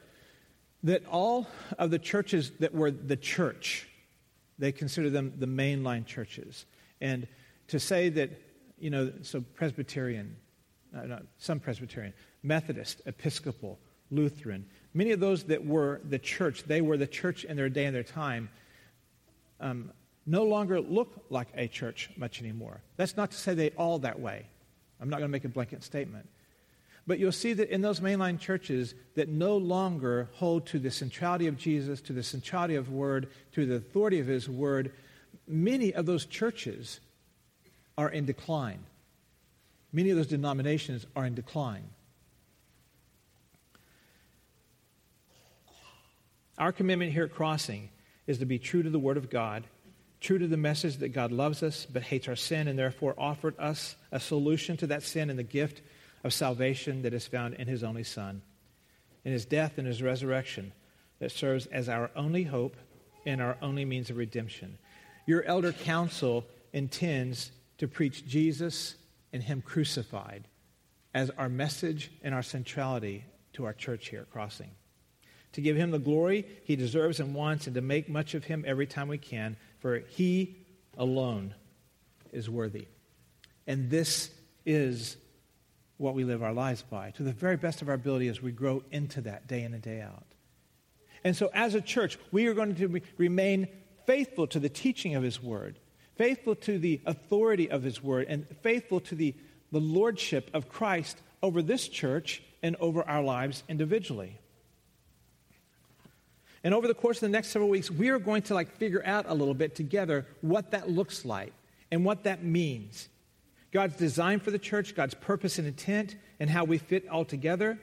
that 0.83 1.05
all 1.07 1.47
of 1.79 1.91
the 1.91 1.99
churches 1.99 2.53
that 2.61 2.75
were 2.75 2.91
the 2.91 3.17
church, 3.17 3.89
they 4.59 4.73
consider 4.73 5.11
them 5.11 5.33
the 5.39 5.47
mainline 5.47 6.07
churches. 6.07 6.67
And 7.01 7.27
to 7.69 7.81
say 7.81 8.09
that, 8.11 8.31
you 8.79 8.91
know, 8.91 9.13
so 9.23 9.41
Presbyterian, 9.41 10.37
uh, 10.97 11.07
not, 11.07 11.23
some 11.39 11.59
Presbyterian, 11.61 12.13
Methodist, 12.43 13.03
Episcopal, 13.07 13.79
Lutheran, 14.11 14.67
many 14.95 15.11
of 15.11 15.21
those 15.21 15.45
that 15.45 15.65
were 15.65 16.01
the 16.05 16.19
church, 16.19 16.65
they 16.65 16.81
were 16.81 16.97
the 16.97 17.07
church 17.07 17.45
in 17.45 17.57
their 17.57 17.69
day 17.69 17.87
and 17.87 17.95
their 17.95 18.03
time, 18.03 18.49
um, 19.61 19.91
no 20.29 20.45
longer 20.45 20.81
look 20.81 21.25
like 21.31 21.49
a 21.55 21.67
church 21.67 22.11
much 22.17 22.41
anymore. 22.41 22.83
That's 22.97 23.17
not 23.17 23.31
to 23.31 23.37
say 23.37 23.55
they 23.55 23.71
all 23.71 23.99
that 24.01 24.21
way. 24.21 24.47
I'm 25.01 25.09
not 25.09 25.19
going 25.19 25.29
to 25.29 25.33
make 25.33 25.45
a 25.45 25.49
blanket 25.49 25.83
statement. 25.83 26.29
But 27.07 27.19
you'll 27.19 27.33
see 27.33 27.55
that 27.55 27.71
in 27.71 27.81
those 27.81 28.01
mainline 28.01 28.39
churches 28.39 28.95
that 29.15 29.31
no 29.31 29.57
longer 29.57 30.29
hold 30.35 30.67
to 30.67 30.79
the 30.79 30.91
centrality 30.91 31.47
of 31.47 31.57
Jesus, 31.57 32.03
to 32.03 32.13
the 32.13 32.23
centrality 32.23 32.75
of 32.75 32.91
Word, 32.91 33.31
to 33.53 33.65
the 33.65 33.77
authority 33.77 34.21
of 34.21 34.27
His 34.27 34.49
Word, 34.49 34.93
many 35.47 35.95
of 35.95 36.05
those 36.05 36.27
churches 36.27 37.01
are 37.97 38.11
in 38.11 38.27
decline. 38.27 38.81
Many 39.91 40.11
of 40.11 40.19
those 40.19 40.27
denominations 40.27 41.07
are 41.17 41.25
in 41.25 41.35
decline. 41.35 41.89
Our 46.59 46.73
commitment 46.73 47.13
here 47.13 47.25
at 47.25 47.33
Crossing 47.33 47.89
is 48.27 48.39
to 48.39 48.45
be 48.45 48.59
true 48.59 48.83
to 48.83 48.91
the 48.91 48.99
Word 48.99 49.17
of 49.17 49.31
God, 49.31 49.65
true 50.21 50.39
to 50.39 50.47
the 50.47 50.57
message 50.57 50.97
that 50.99 51.11
God 51.11 51.33
loves 51.33 51.63
us 51.63 51.87
but 51.87 52.03
hates 52.03 52.29
our 52.29 52.37
sin 52.37 52.69
and 52.69 52.79
therefore 52.79 53.15
offered 53.17 53.55
us 53.59 53.97
a 54.11 54.21
solution 54.21 54.77
to 54.79 54.87
that 54.89 55.03
sin 55.03 55.31
and 55.31 55.39
the 55.39 55.45
gift 55.45 55.81
of 56.25 56.33
salvation 56.33 57.03
that 57.03 57.15
is 57.15 57.27
found 57.27 57.55
in 57.55 57.69
his 57.69 57.85
only 57.85 58.05
Son, 58.05 58.43
in 59.25 59.33
his 59.33 59.45
death 59.45 59.79
and 59.79 59.87
his 59.87 60.03
resurrection 60.03 60.73
that 61.21 61.33
serves 61.33 61.67
as 61.67 61.89
our 61.89 62.11
only 62.17 62.45
hope 62.45 62.77
and 63.27 63.41
our 63.41 63.57
only 63.63 63.85
means 63.85 64.11
of 64.11 64.17
redemption. 64.17 64.79
Your 65.27 65.43
elder 65.45 65.73
council 65.73 66.45
intends 66.73 67.51
to 67.79 67.87
preach 67.87 68.27
Jesus 68.27 68.95
and 69.33 69.43
him 69.43 69.63
crucified 69.63 70.45
as 71.15 71.31
our 71.31 71.49
message 71.49 72.11
and 72.23 72.35
our 72.35 72.43
centrality 72.43 73.25
to 73.53 73.65
our 73.65 73.73
church 73.73 74.09
here 74.09 74.21
at 74.21 74.31
Crossing. 74.31 74.71
To 75.53 75.61
give 75.61 75.77
him 75.77 75.91
the 75.91 75.99
glory 75.99 76.47
he 76.65 76.77
deserves 76.77 77.21
and 77.21 77.35
wants, 77.35 77.67
and 77.67 77.75
to 77.75 77.81
make 77.81 78.09
much 78.09 78.35
of 78.35 78.45
him 78.45 78.65
every 78.67 78.87
time 78.87 79.09
we 79.09 79.19
can, 79.19 79.57
for 79.79 79.99
he 79.99 80.57
alone 80.97 81.55
is 82.33 82.51
worthy. 82.51 82.89
And 83.67 83.91
this 83.91 84.31
is 84.67 85.17
what 85.97 86.15
we 86.15 86.25
live 86.25 86.43
our 86.43 86.53
lives 86.53 86.83
by 86.83 87.11
to 87.13 87.23
the 87.23 87.33
very 87.33 87.57
best 87.57 87.83
of 87.83 87.89
our 87.89 87.95
ability 87.95 88.29
as 88.29 88.41
we 88.41 88.53
grow 88.53 88.83
into 88.91 89.21
that 89.23 89.47
day 89.47 89.63
in 89.63 89.75
and 89.75 89.83
day 89.83 90.01
out. 90.01 90.25
And 91.25 91.37
so, 91.37 91.51
as 91.53 91.75
a 91.75 91.81
church, 91.81 92.19
we 92.31 92.47
are 92.47 92.55
going 92.55 92.75
to 92.77 92.87
re- 92.87 93.03
remain 93.17 93.69
faithful 94.07 94.47
to 94.49 94.61
the 94.61 94.69
teaching 94.69 95.17
of 95.17 95.23
His 95.23 95.43
Word, 95.43 95.79
faithful 96.17 96.55
to 96.57 96.79
the 96.79 97.01
authority 97.05 97.71
of 97.71 97.83
His 97.83 98.03
Word, 98.03 98.27
and 98.29 98.47
faithful 98.63 99.01
to 99.01 99.15
the, 99.15 99.35
the 99.73 99.81
lordship 99.81 100.51
of 100.55 100.69
Christ 100.69 101.21
over 101.43 101.61
this 101.61 101.89
church 101.89 102.43
and 102.63 102.77
over 102.77 103.03
our 103.03 103.23
lives 103.23 103.65
individually. 103.69 104.39
And 106.65 106.75
over 106.75 106.89
the 106.89 106.95
course 106.95 107.19
of 107.19 107.23
the 107.23 107.29
next 107.29 107.49
several 107.49 107.71
weeks, 107.71 107.91
we 107.91 108.09
are 108.09 108.19
going 108.19 108.43
to 108.43 108.55
like 108.55 108.77
figure 108.77 109.03
out 109.05 109.27
a 109.29 109.35
little 109.35 109.55
bit 109.55 109.75
together 109.75 110.27
what 110.41 110.73
that 110.73 110.91
looks 110.91 111.25
like 111.25 111.53
and 111.91 112.05
what 112.05 112.25
that 112.25 112.43
means 112.43 113.09
God's 113.71 113.97
design 113.97 114.41
for 114.41 114.51
the 114.51 114.59
church, 114.59 114.95
God's 114.95 115.15
purpose 115.15 115.59
and 115.59 115.69
intent, 115.69 116.17
and 116.41 116.49
how 116.49 116.65
we 116.65 116.79
fit 116.79 117.07
all 117.09 117.25
together, 117.25 117.79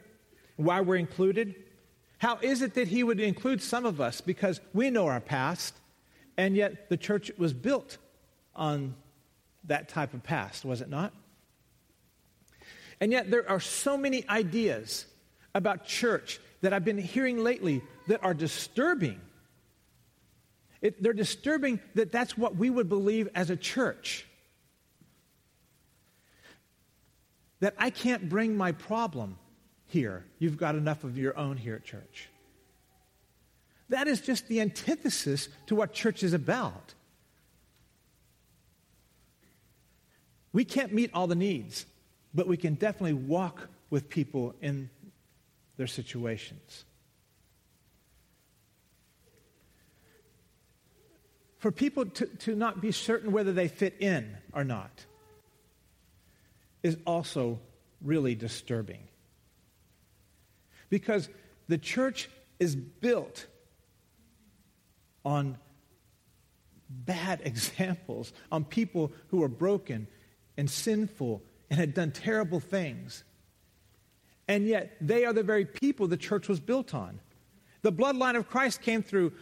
why 0.56 0.82
we're 0.82 0.96
included. 0.96 1.56
How 2.18 2.38
is 2.42 2.62
it 2.62 2.74
that 2.74 2.88
He 2.88 3.04
would 3.04 3.20
include 3.20 3.62
some 3.62 3.86
of 3.86 4.02
us? 4.02 4.20
Because 4.20 4.60
we 4.74 4.90
know 4.90 5.06
our 5.08 5.20
past, 5.20 5.76
and 6.38 6.56
yet 6.56 6.90
the 6.90 6.98
church 6.98 7.32
was 7.38 7.54
built 7.54 7.98
on 8.56 8.96
that 9.66 9.90
type 9.90 10.14
of 10.14 10.24
past, 10.24 10.66
was 10.66 10.82
it 10.82 10.90
not? 10.90 11.14
And 13.00 13.12
yet 13.12 13.30
there 13.30 13.48
are 13.50 13.60
so 13.60 13.98
many 13.98 14.28
ideas 14.28 15.06
about 15.54 15.86
church 15.86 16.40
that 16.62 16.74
I've 16.74 16.86
been 16.86 16.98
hearing 16.98 17.44
lately 17.44 17.84
that 18.08 18.24
are 18.24 18.34
disturbing. 18.34 19.20
It, 20.82 21.02
they're 21.02 21.14
disturbing 21.14 21.80
that 21.96 22.12
that's 22.12 22.38
what 22.38 22.56
we 22.56 22.70
would 22.70 22.90
believe 22.90 23.30
as 23.36 23.50
a 23.50 23.56
church. 23.56 24.28
that 27.66 27.74
I 27.78 27.90
can't 27.90 28.30
bring 28.30 28.56
my 28.56 28.74
problem 28.74 29.38
here. 29.88 30.24
You've 30.40 30.58
got 30.58 30.76
enough 30.76 31.04
of 31.04 31.18
your 31.18 31.38
own 31.38 31.58
here 31.58 31.76
at 31.76 31.84
church. 31.84 32.30
That 33.90 34.08
is 34.08 34.22
just 34.22 34.48
the 34.48 34.62
antithesis 34.62 35.50
to 35.68 35.76
what 35.76 35.94
church 35.94 36.24
is 36.24 36.34
about. 36.34 36.94
We 40.54 40.66
can't 40.66 40.94
meet 40.94 41.12
all 41.14 41.28
the 41.28 41.36
needs, 41.36 41.86
but 42.34 42.48
we 42.48 42.58
can 42.58 42.76
definitely 42.76 43.14
walk 43.14 43.68
with 43.90 44.10
people 44.10 44.56
in 44.62 44.90
their 45.78 45.88
situations. 45.88 46.86
For 51.58 51.72
people 51.72 52.06
to, 52.06 52.26
to 52.26 52.56
not 52.56 52.82
be 52.82 52.92
certain 52.92 53.32
whether 53.32 53.54
they 53.54 53.68
fit 53.68 53.96
in 54.00 54.38
or 54.54 54.64
not 54.64 55.06
is 56.84 56.98
also 57.06 57.60
really 58.02 58.36
disturbing. 58.36 59.08
Because 60.90 61.30
the 61.68 61.78
church 61.78 62.30
is 62.60 62.76
built 62.76 63.48
on 65.24 65.58
bad 66.90 67.42
examples, 67.46 68.34
on 68.52 68.64
people 68.64 69.12
who 69.30 69.44
are 69.44 69.50
broken 69.50 70.08
and 70.58 70.70
sinful 70.70 71.42
and 71.70 71.80
had 71.80 71.94
done 71.94 72.12
terrible 72.12 72.60
things. 72.60 73.24
And 74.48 74.68
yet, 74.68 74.96
they 75.02 75.26
are 75.26 75.34
the 75.34 75.44
very 75.44 75.66
people 75.66 76.08
the 76.08 76.18
church 76.18 76.48
was 76.48 76.60
built 76.60 76.94
on. 76.94 77.20
The 77.82 77.92
bloodline 77.92 78.36
of 78.36 78.48
Christ 78.48 78.82
came 78.82 79.02
through 79.02 79.34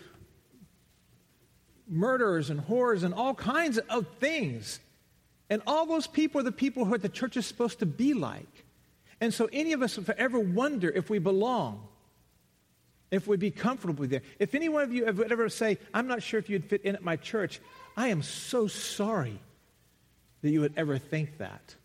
murderers 1.88 2.50
and 2.50 2.62
whores 2.62 3.04
and 3.04 3.14
all 3.14 3.34
kinds 3.34 3.78
of 3.78 4.08
things. 4.20 4.80
And 5.50 5.62
all 5.68 5.86
those 5.86 6.08
people 6.08 6.42
are 6.42 6.44
the 6.44 6.52
people 6.52 6.86
who 6.86 6.98
the 6.98 7.10
church 7.10 7.38
is 7.38 7.46
supposed 7.46 7.80
to 7.80 7.86
be 7.86 8.14
like. 8.14 8.66
And 9.22 9.34
so, 9.34 9.50
any 9.54 9.74
of 9.74 9.82
us, 9.82 10.00
ever 10.18 10.40
wonder 10.40 10.90
if 10.90 11.10
we 11.10 11.20
belong, 11.20 11.88
if 13.12 13.28
we'd 13.28 13.40
be 13.40 13.52
comfortable 13.52 14.08
there, 14.08 14.22
if 14.40 14.56
any 14.56 14.70
one 14.70 14.84
of 14.84 14.92
you 14.92 15.06
would 15.06 15.32
ever 15.32 15.50
say, 15.50 15.78
I'm 15.94 16.08
not 16.08 16.24
sure 16.24 16.40
if 16.40 16.50
you'd 16.50 16.66
fit 16.66 16.82
in 16.82 16.96
at 16.96 17.04
my 17.04 17.16
church, 17.16 17.62
I 17.96 18.08
am 18.08 18.22
so 18.22 18.68
sorry 18.68 19.40
that 20.42 20.50
you 20.50 20.62
would 20.62 20.74
ever 20.76 20.98
think 20.98 21.38
that. 21.38 21.76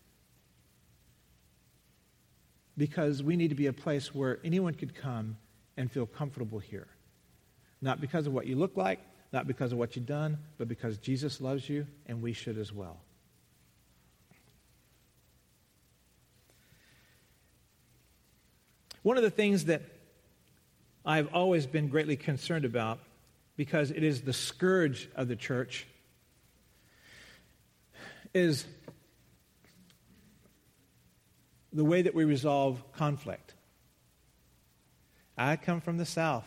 Because 2.77 3.21
we 3.21 3.35
need 3.35 3.49
to 3.49 3.55
be 3.55 3.67
a 3.67 3.73
place 3.73 4.13
where 4.13 4.39
anyone 4.43 4.73
could 4.73 4.95
come 4.95 5.37
and 5.77 5.91
feel 5.91 6.05
comfortable 6.05 6.59
here. 6.59 6.87
Not 7.81 8.01
because 8.01 8.27
of 8.27 8.33
what 8.33 8.47
you 8.47 8.55
look 8.55 8.75
like, 8.75 8.99
not 9.31 9.47
because 9.47 9.71
of 9.71 9.77
what 9.77 9.95
you've 9.95 10.05
done, 10.05 10.39
but 10.57 10.67
because 10.67 10.97
Jesus 10.97 11.39
loves 11.39 11.69
you 11.69 11.85
and 12.07 12.21
we 12.21 12.33
should 12.33 12.57
as 12.57 12.73
well. 12.73 12.97
One 19.03 19.17
of 19.17 19.23
the 19.23 19.29
things 19.29 19.65
that 19.65 19.81
I've 21.05 21.33
always 21.33 21.65
been 21.65 21.87
greatly 21.87 22.17
concerned 22.17 22.65
about, 22.65 22.99
because 23.55 23.91
it 23.91 24.03
is 24.03 24.21
the 24.21 24.33
scourge 24.33 25.09
of 25.15 25.27
the 25.27 25.35
church, 25.35 25.87
is 28.33 28.65
the 31.71 31.85
way 31.85 32.01
that 32.01 32.13
we 32.13 32.25
resolve 32.25 32.83
conflict. 32.93 33.53
I 35.37 35.55
come 35.55 35.81
from 35.81 35.97
the 35.97 36.05
South. 36.05 36.45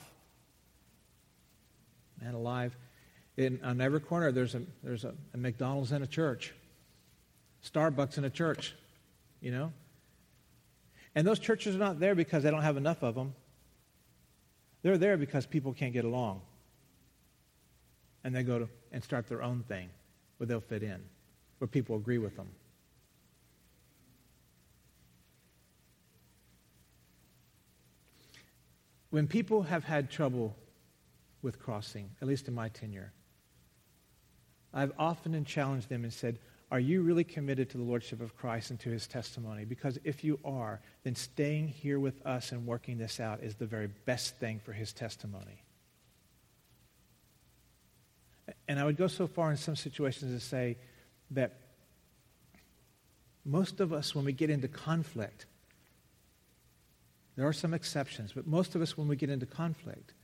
Man 2.23 2.35
alive. 2.35 2.77
in, 3.37 3.59
on 3.65 3.81
every 3.81 4.01
corner, 4.01 4.31
there's, 4.31 4.55
a, 4.55 4.63
there's 4.83 5.05
a, 5.05 5.15
a 5.35 5.37
McDonald's 5.37 5.91
and 5.91 6.05
a 6.05 6.07
church, 6.07 6.55
Starbucks 7.65 8.17
and 8.17 8.27
a 8.27 8.31
church, 8.31 8.75
you 9.41 9.51
know? 9.51 9.73
And 11.15 11.27
those 11.27 11.39
churches 11.39 11.75
are 11.75 11.79
not 11.79 11.99
there 11.99 12.15
because 12.15 12.43
they 12.43 12.51
don't 12.51 12.63
have 12.63 12.77
enough 12.77 13.03
of 13.03 13.15
them. 13.15 13.35
They're 14.83 14.99
there 14.99 15.17
because 15.17 15.47
people 15.47 15.73
can't 15.73 15.93
get 15.93 16.05
along. 16.05 16.43
And 18.25 18.35
they 18.35 18.45
go 18.45 18.61
to 18.61 18.69
and 18.93 19.03
start 19.03 19.27
their 19.29 19.43
own 19.43 19.65
thing 19.67 19.89
where 20.37 20.47
they'll 20.47 20.61
fit 20.61 20.83
in, 20.83 21.01
where 21.59 21.69
people 21.69 21.97
agree 21.97 22.19
with 22.19 22.37
them. 22.37 22.49
When 29.11 29.27
people 29.27 29.63
have 29.63 29.85
had 29.85 30.11
trouble 30.11 30.57
with 31.43 31.59
crossing, 31.59 32.11
at 32.21 32.29
least 32.29 32.49
in 32.49 32.55
my 32.55 32.69
tenure, 32.69 33.13
I've 34.73 34.93
often 34.99 35.45
challenged 35.45 35.89
them 35.89 36.05
and 36.05 36.13
said, 36.13 36.39
Are 36.71 36.81
you 36.81 37.03
really 37.03 37.25
committed 37.25 37.71
to 37.71 37.79
the 37.79 37.85
Lordship 37.85 38.21
of 38.21 38.37
Christ 38.37 38.71
and 38.71 38.81
to 38.81 38.91
his 38.91 39.07
testimony? 39.07 39.65
Because 39.65 39.99
if 40.05 40.25
you 40.25 40.39
are, 40.45 40.81
then 41.05 41.15
staying 41.15 41.69
here 41.69 42.01
with 42.01 42.25
us 42.27 42.53
and 42.53 42.67
working 42.67 42.99
this 42.99 43.21
out 43.21 43.43
is 43.43 43.57
the 43.57 43.67
very 43.67 43.89
best 43.89 44.39
thing 44.39 44.61
for 44.65 44.73
his 44.73 44.93
testimony. 44.93 45.63
And 48.67 48.81
I 48.81 48.85
would 48.85 48.97
go 48.97 49.07
so 49.07 49.27
far 49.27 49.51
in 49.51 49.57
some 49.57 49.77
situations 49.77 50.33
to 50.33 50.47
say 50.47 50.79
that 51.33 51.59
most 53.45 53.81
of 53.81 53.93
us, 53.93 54.15
when 54.15 54.25
we 54.25 54.33
get 54.33 54.51
into 54.51 54.69
conflict, 54.69 55.47
there 57.37 57.47
are 57.47 57.53
some 57.53 57.75
exceptions, 57.75 58.33
but 58.33 58.47
most 58.47 58.75
of 58.75 58.83
us, 58.83 58.97
when 58.97 59.09
we 59.09 59.17
get 59.17 59.31
into 59.31 59.47
conflict, 59.47 60.15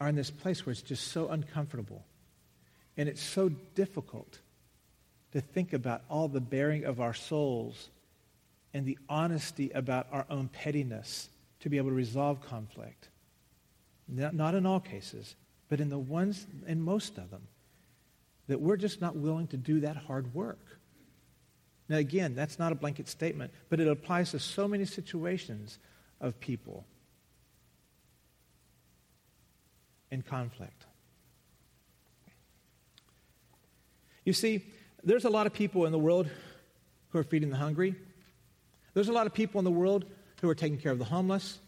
are 0.00 0.08
in 0.08 0.14
this 0.14 0.30
place 0.30 0.64
where 0.64 0.72
it's 0.72 0.82
just 0.82 1.08
so 1.08 1.28
uncomfortable 1.28 2.04
and 2.96 3.08
it's 3.08 3.22
so 3.22 3.50
difficult 3.74 4.38
to 5.32 5.40
think 5.40 5.72
about 5.72 6.02
all 6.08 6.26
the 6.26 6.40
bearing 6.40 6.84
of 6.84 7.00
our 7.00 7.14
souls 7.14 7.90
and 8.72 8.86
the 8.86 8.98
honesty 9.08 9.70
about 9.74 10.06
our 10.10 10.26
own 10.30 10.48
pettiness 10.48 11.28
to 11.60 11.68
be 11.68 11.76
able 11.76 11.90
to 11.90 11.94
resolve 11.94 12.40
conflict. 12.40 13.08
Not 14.08 14.54
in 14.54 14.66
all 14.66 14.80
cases, 14.80 15.36
but 15.68 15.80
in 15.80 15.88
the 15.88 15.98
ones, 15.98 16.46
in 16.66 16.80
most 16.80 17.18
of 17.18 17.30
them, 17.30 17.46
that 18.48 18.60
we're 18.60 18.76
just 18.76 19.00
not 19.00 19.14
willing 19.14 19.46
to 19.48 19.56
do 19.56 19.80
that 19.80 19.96
hard 19.96 20.34
work. 20.34 20.78
Now, 21.88 21.98
again, 21.98 22.34
that's 22.34 22.58
not 22.58 22.72
a 22.72 22.76
blanket 22.76 23.08
statement, 23.08 23.52
but 23.68 23.80
it 23.80 23.86
applies 23.86 24.32
to 24.32 24.38
so 24.38 24.66
many 24.66 24.84
situations 24.84 25.78
of 26.20 26.40
people 26.40 26.84
in 30.10 30.22
conflict. 30.22 30.86
You 34.24 34.32
see, 34.32 34.64
there's 35.02 35.24
a 35.24 35.30
lot 35.30 35.46
of 35.46 35.52
people 35.52 35.86
in 35.86 35.92
the 35.92 35.98
world 35.98 36.28
who 37.08 37.18
are 37.18 37.24
feeding 37.24 37.50
the 37.50 37.56
hungry. 37.56 37.94
There's 38.94 39.08
a 39.08 39.12
lot 39.12 39.26
of 39.26 39.34
people 39.34 39.58
in 39.58 39.64
the 39.64 39.70
world 39.70 40.04
who 40.40 40.48
are 40.48 40.54
taking 40.54 40.78
care 40.78 40.92
of 40.92 40.98
the 40.98 41.04
homeless, 41.04 41.58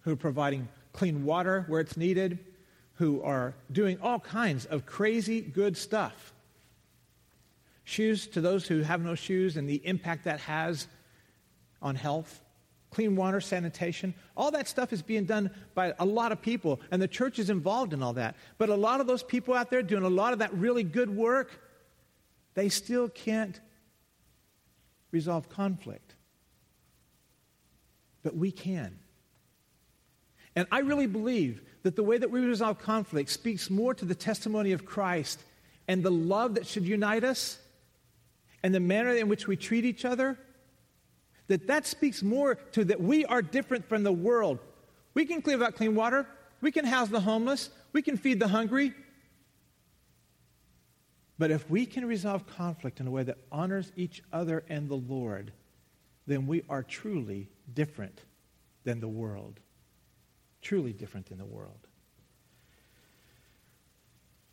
who 0.00 0.12
are 0.12 0.16
providing 0.16 0.68
clean 0.92 1.24
water 1.24 1.64
where 1.68 1.80
it's 1.80 1.96
needed, 1.96 2.38
who 2.94 3.22
are 3.22 3.54
doing 3.70 3.98
all 4.02 4.20
kinds 4.20 4.66
of 4.66 4.86
crazy 4.86 5.40
good 5.40 5.76
stuff. 5.76 6.32
Shoes 7.84 8.26
to 8.28 8.40
those 8.40 8.66
who 8.66 8.80
have 8.82 9.02
no 9.02 9.14
shoes 9.14 9.56
and 9.56 9.68
the 9.68 9.80
impact 9.86 10.24
that 10.24 10.40
has 10.40 10.86
on 11.80 11.94
health. 11.94 12.40
Clean 12.90 13.14
water, 13.14 13.40
sanitation, 13.40 14.14
all 14.36 14.50
that 14.50 14.66
stuff 14.66 14.92
is 14.92 15.00
being 15.00 15.24
done 15.24 15.50
by 15.74 15.94
a 15.98 16.04
lot 16.04 16.32
of 16.32 16.42
people, 16.42 16.80
and 16.90 17.00
the 17.00 17.08
church 17.08 17.38
is 17.38 17.48
involved 17.48 17.92
in 17.92 18.02
all 18.02 18.14
that. 18.14 18.34
But 18.58 18.68
a 18.68 18.74
lot 18.74 19.00
of 19.00 19.06
those 19.06 19.22
people 19.22 19.54
out 19.54 19.70
there 19.70 19.82
doing 19.82 20.02
a 20.02 20.08
lot 20.08 20.32
of 20.32 20.40
that 20.40 20.52
really 20.54 20.82
good 20.82 21.08
work 21.08 21.60
they 22.54 22.68
still 22.68 23.08
can't 23.08 23.60
resolve 25.10 25.48
conflict. 25.48 26.14
But 28.22 28.36
we 28.36 28.50
can. 28.50 28.98
And 30.56 30.66
I 30.70 30.80
really 30.80 31.06
believe 31.06 31.62
that 31.82 31.96
the 31.96 32.02
way 32.02 32.18
that 32.18 32.30
we 32.30 32.40
resolve 32.40 32.78
conflict 32.78 33.30
speaks 33.30 33.70
more 33.70 33.94
to 33.94 34.04
the 34.04 34.14
testimony 34.14 34.72
of 34.72 34.84
Christ 34.84 35.40
and 35.88 36.02
the 36.02 36.10
love 36.10 36.54
that 36.54 36.66
should 36.66 36.84
unite 36.84 37.24
us 37.24 37.58
and 38.62 38.74
the 38.74 38.80
manner 38.80 39.14
in 39.14 39.28
which 39.28 39.46
we 39.46 39.56
treat 39.56 39.84
each 39.84 40.04
other 40.04 40.38
that 41.50 41.66
that 41.66 41.86
speaks 41.86 42.22
more 42.22 42.54
to 42.54 42.84
that 42.84 43.00
we 43.00 43.24
are 43.26 43.42
different 43.42 43.88
from 43.88 44.02
the 44.02 44.12
world 44.12 44.58
we 45.14 45.26
can 45.26 45.42
clean 45.42 45.62
out 45.62 45.76
clean 45.76 45.94
water 45.94 46.26
we 46.60 46.72
can 46.72 46.84
house 46.84 47.08
the 47.08 47.20
homeless 47.20 47.70
we 47.92 48.02
can 48.02 48.16
feed 48.16 48.40
the 48.40 48.48
hungry 48.48 48.94
but 51.40 51.50
if 51.50 51.70
we 51.70 51.86
can 51.86 52.04
resolve 52.04 52.46
conflict 52.46 53.00
in 53.00 53.06
a 53.06 53.10
way 53.10 53.22
that 53.22 53.38
honors 53.50 53.92
each 53.96 54.22
other 54.30 54.62
and 54.68 54.90
the 54.90 54.96
Lord, 54.98 55.54
then 56.26 56.46
we 56.46 56.62
are 56.68 56.82
truly 56.82 57.48
different 57.72 58.20
than 58.84 59.00
the 59.00 59.08
world. 59.08 59.58
Truly 60.60 60.92
different 60.92 61.30
than 61.30 61.38
the 61.38 61.46
world. 61.46 61.78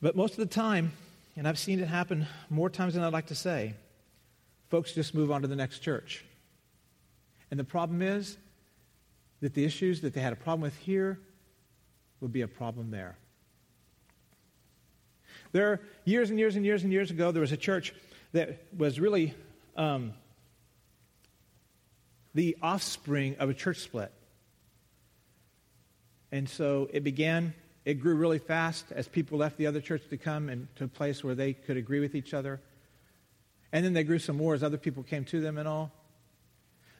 But 0.02 0.16
most 0.16 0.32
of 0.32 0.38
the 0.38 0.46
time, 0.46 0.94
and 1.36 1.46
I've 1.46 1.60
seen 1.60 1.82
it 1.82 1.90
happen 1.90 2.26
more 2.50 2.70
times 2.70 2.94
than 2.94 3.04
I'd 3.04 3.12
like 3.12 3.28
to 3.28 3.36
say, 3.36 3.74
folks 4.70 4.94
just 4.94 5.14
move 5.14 5.30
on 5.30 5.42
to 5.42 5.50
the 5.50 5.58
next 5.58 5.80
church. 5.80 6.24
And 7.50 7.60
the 7.60 7.64
problem 7.64 8.02
is 8.02 8.38
that 9.42 9.54
the 9.54 9.64
issues 9.64 10.02
that 10.02 10.14
they 10.14 10.22
had 10.22 10.34
a 10.34 10.38
problem 10.38 10.62
with 10.62 10.78
here 10.78 11.20
will 12.20 12.28
be 12.28 12.42
a 12.42 12.48
problem 12.48 12.92
there. 12.92 13.18
There, 15.52 15.82
years 16.04 16.30
and 16.30 16.40
years 16.40 16.56
and 16.56 16.66
years 16.66 16.84
and 16.84 16.92
years 16.92 17.12
ago, 17.12 17.32
there 17.32 17.42
was 17.42 17.52
a 17.52 17.58
church 17.58 17.94
that 18.34 18.64
was 18.76 19.00
really 19.00 19.34
um, 19.76 20.14
the 22.34 22.58
offspring 22.62 23.36
of 23.40 23.50
a 23.50 23.54
church 23.54 23.78
split. 23.78 24.12
And 26.32 26.50
so 26.50 26.90
it 26.92 27.04
began, 27.04 27.54
it 27.86 27.96
grew 27.96 28.16
really 28.16 28.40
fast 28.40 28.86
as 28.92 29.08
people 29.08 29.38
left 29.38 29.58
the 29.58 29.68
other 29.68 29.80
church 29.80 30.04
to 30.10 30.18
come 30.18 30.50
and 30.50 30.68
to 30.76 30.84
a 30.84 30.88
place 30.88 31.24
where 31.24 31.36
they 31.36 31.54
could 31.54 31.78
agree 31.78 32.00
with 32.00 32.16
each 32.16 32.34
other. 32.34 32.60
And 33.72 33.86
then 33.86 33.94
they 33.94 34.04
grew 34.04 34.20
some 34.20 34.38
more 34.38 34.54
as 34.54 34.64
other 34.64 34.78
people 34.78 35.04
came 35.04 35.24
to 35.26 35.40
them 35.40 35.58
and 35.58 35.68
all. 35.68 35.92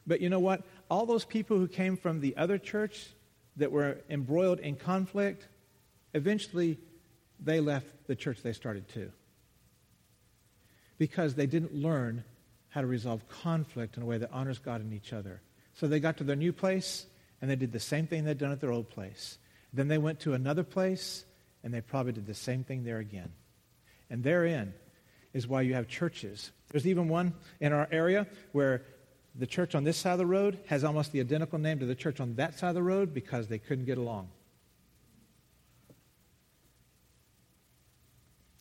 But 0.08 0.22
you 0.22 0.30
know 0.30 0.40
what? 0.40 0.64
All 0.90 1.06
those 1.06 1.26
people 1.26 1.58
who 1.58 1.68
came 1.68 1.98
from 1.98 2.22
the 2.22 2.36
other 2.38 2.58
church 2.58 3.08
that 3.58 3.72
were 3.72 4.00
embroiled 4.10 4.60
in 4.60 4.76
conflict 4.76 5.48
eventually 6.14 6.80
they 7.40 7.60
left 7.60 8.08
the 8.08 8.16
church 8.16 8.42
they 8.42 8.54
started 8.54 8.88
too. 8.90 9.12
Because 10.98 11.36
they 11.36 11.46
didn't 11.46 11.76
learn 11.76 12.24
how 12.70 12.82
to 12.82 12.88
resolve 12.88 13.28
conflict 13.28 13.98
in 13.98 14.04
a 14.04 14.06
way 14.06 14.18
that 14.18 14.32
honors 14.32 14.60
God 14.60 14.82
and 14.82 14.94
each 14.94 15.14
other. 15.14 15.42
So 15.74 15.88
they 15.88 16.00
got 16.00 16.18
to 16.18 16.24
their 16.24 16.36
new 16.36 16.54
place 16.54 17.06
and 17.42 17.52
they 17.52 17.56
did 17.56 17.72
the 17.72 17.80
same 17.80 18.08
thing 18.08 18.24
they'd 18.24 18.38
done 18.38 18.52
at 18.52 18.62
their 18.62 18.72
old 18.72 18.90
place. 18.90 19.38
Then 19.74 19.88
they 19.88 19.98
went 19.98 20.22
to 20.22 20.34
another 20.34 20.64
place 20.64 21.26
and 21.64 21.74
they 21.74 21.82
probably 21.82 22.14
did 22.14 22.26
the 22.26 22.34
same 22.34 22.64
thing 22.64 22.84
there 22.84 22.98
again. 22.98 23.32
And 24.10 24.24
therein 24.24 24.74
is 25.34 25.48
why 25.48 25.62
you 25.62 25.76
have 25.76 25.88
churches. 25.88 26.52
There's 26.72 26.88
even 26.88 27.10
one 27.10 27.34
in 27.60 27.74
our 27.74 27.88
area 27.92 28.26
where 28.54 28.84
the 29.38 29.48
church 29.48 29.76
on 29.76 29.84
this 29.84 29.98
side 29.98 30.14
of 30.14 30.18
the 30.18 30.26
road 30.26 30.60
has 30.66 30.84
almost 30.84 31.12
the 31.12 31.20
identical 31.20 31.60
name 31.60 31.80
to 31.80 31.86
the 31.86 31.96
church 31.96 32.20
on 32.20 32.36
that 32.36 32.58
side 32.58 32.70
of 32.70 32.76
the 32.76 32.84
road 32.84 33.14
because 33.14 33.48
they 33.48 33.60
couldn't 33.60 33.86
get 33.86 33.98
along. 33.98 34.30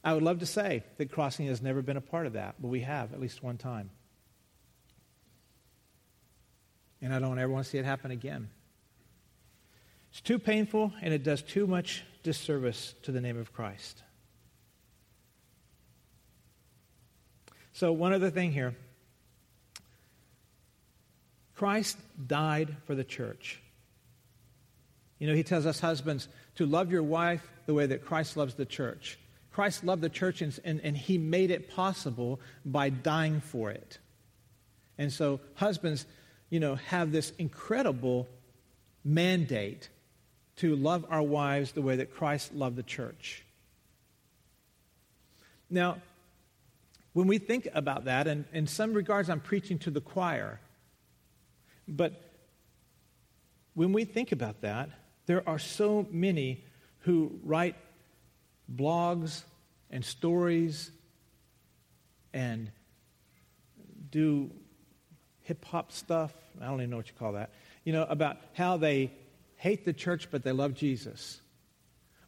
I 0.04 0.12
would 0.12 0.22
love 0.22 0.38
to 0.40 0.46
say 0.46 0.84
that 0.98 1.10
crossing 1.10 1.46
has 1.46 1.62
never 1.62 1.82
been 1.82 1.96
a 1.96 2.02
part 2.02 2.26
of 2.26 2.34
that, 2.34 2.56
but 2.60 2.68
we 2.68 2.82
have 2.82 3.12
at 3.12 3.20
least 3.20 3.42
one 3.42 3.56
time. 3.56 3.90
And 7.02 7.12
I 7.12 7.18
don't 7.18 7.38
ever 7.38 7.52
want 7.52 7.64
to 7.64 7.70
see 7.70 7.78
it 7.78 7.84
happen 7.84 8.10
again. 8.10 8.50
It's 10.10 10.20
too 10.20 10.38
painful 10.38 10.92
and 11.02 11.12
it 11.12 11.22
does 11.24 11.42
too 11.42 11.66
much 11.66 12.04
disservice 12.22 12.94
to 13.02 13.12
the 13.12 13.20
name 13.20 13.38
of 13.38 13.52
Christ. 13.52 14.02
So, 17.72 17.92
one 17.92 18.12
other 18.12 18.30
thing 18.30 18.52
here 18.52 18.74
Christ 21.56 21.98
died 22.26 22.76
for 22.84 22.94
the 22.94 23.04
church. 23.04 23.60
You 25.18 25.26
know, 25.26 25.34
he 25.34 25.42
tells 25.42 25.64
us 25.64 25.80
husbands 25.80 26.28
to 26.56 26.66
love 26.66 26.92
your 26.92 27.02
wife 27.02 27.42
the 27.64 27.74
way 27.74 27.86
that 27.86 28.04
Christ 28.04 28.36
loves 28.36 28.54
the 28.54 28.66
church. 28.66 29.18
Christ 29.52 29.82
loved 29.82 30.02
the 30.02 30.10
church 30.10 30.42
and, 30.42 30.58
and, 30.64 30.80
and 30.82 30.96
he 30.96 31.16
made 31.16 31.50
it 31.50 31.70
possible 31.70 32.40
by 32.64 32.90
dying 32.90 33.40
for 33.40 33.70
it. 33.70 33.98
And 34.98 35.10
so 35.10 35.40
husbands, 35.54 36.04
you 36.50 36.60
know, 36.60 36.74
have 36.74 37.10
this 37.10 37.32
incredible 37.38 38.28
mandate 39.02 39.88
to 40.56 40.76
love 40.76 41.06
our 41.08 41.22
wives 41.22 41.72
the 41.72 41.82
way 41.82 41.96
that 41.96 42.14
Christ 42.14 42.54
loved 42.54 42.76
the 42.76 42.82
church. 42.82 43.44
Now, 45.70 45.98
when 47.14 47.26
we 47.26 47.38
think 47.38 47.66
about 47.72 48.04
that, 48.04 48.26
and 48.26 48.44
in 48.52 48.66
some 48.66 48.92
regards 48.92 49.30
I'm 49.30 49.40
preaching 49.40 49.78
to 49.80 49.90
the 49.90 50.02
choir, 50.02 50.60
but 51.88 52.20
when 53.74 53.92
we 53.92 54.04
think 54.04 54.32
about 54.32 54.62
that, 54.62 54.90
there 55.26 55.46
are 55.48 55.58
so 55.58 56.06
many 56.10 56.64
who 57.00 57.38
write 57.44 57.76
blogs 58.74 59.42
and 59.90 60.04
stories 60.04 60.90
and 62.32 62.70
do 64.10 64.50
hip 65.42 65.64
hop 65.64 65.92
stuff. 65.92 66.32
I 66.60 66.66
don't 66.66 66.80
even 66.80 66.90
know 66.90 66.96
what 66.96 67.08
you 67.08 67.14
call 67.18 67.32
that. 67.32 67.50
You 67.84 67.92
know, 67.92 68.04
about 68.04 68.38
how 68.54 68.76
they 68.76 69.12
hate 69.56 69.84
the 69.84 69.92
church 69.92 70.28
but 70.30 70.42
they 70.42 70.52
love 70.52 70.74
Jesus. 70.74 71.40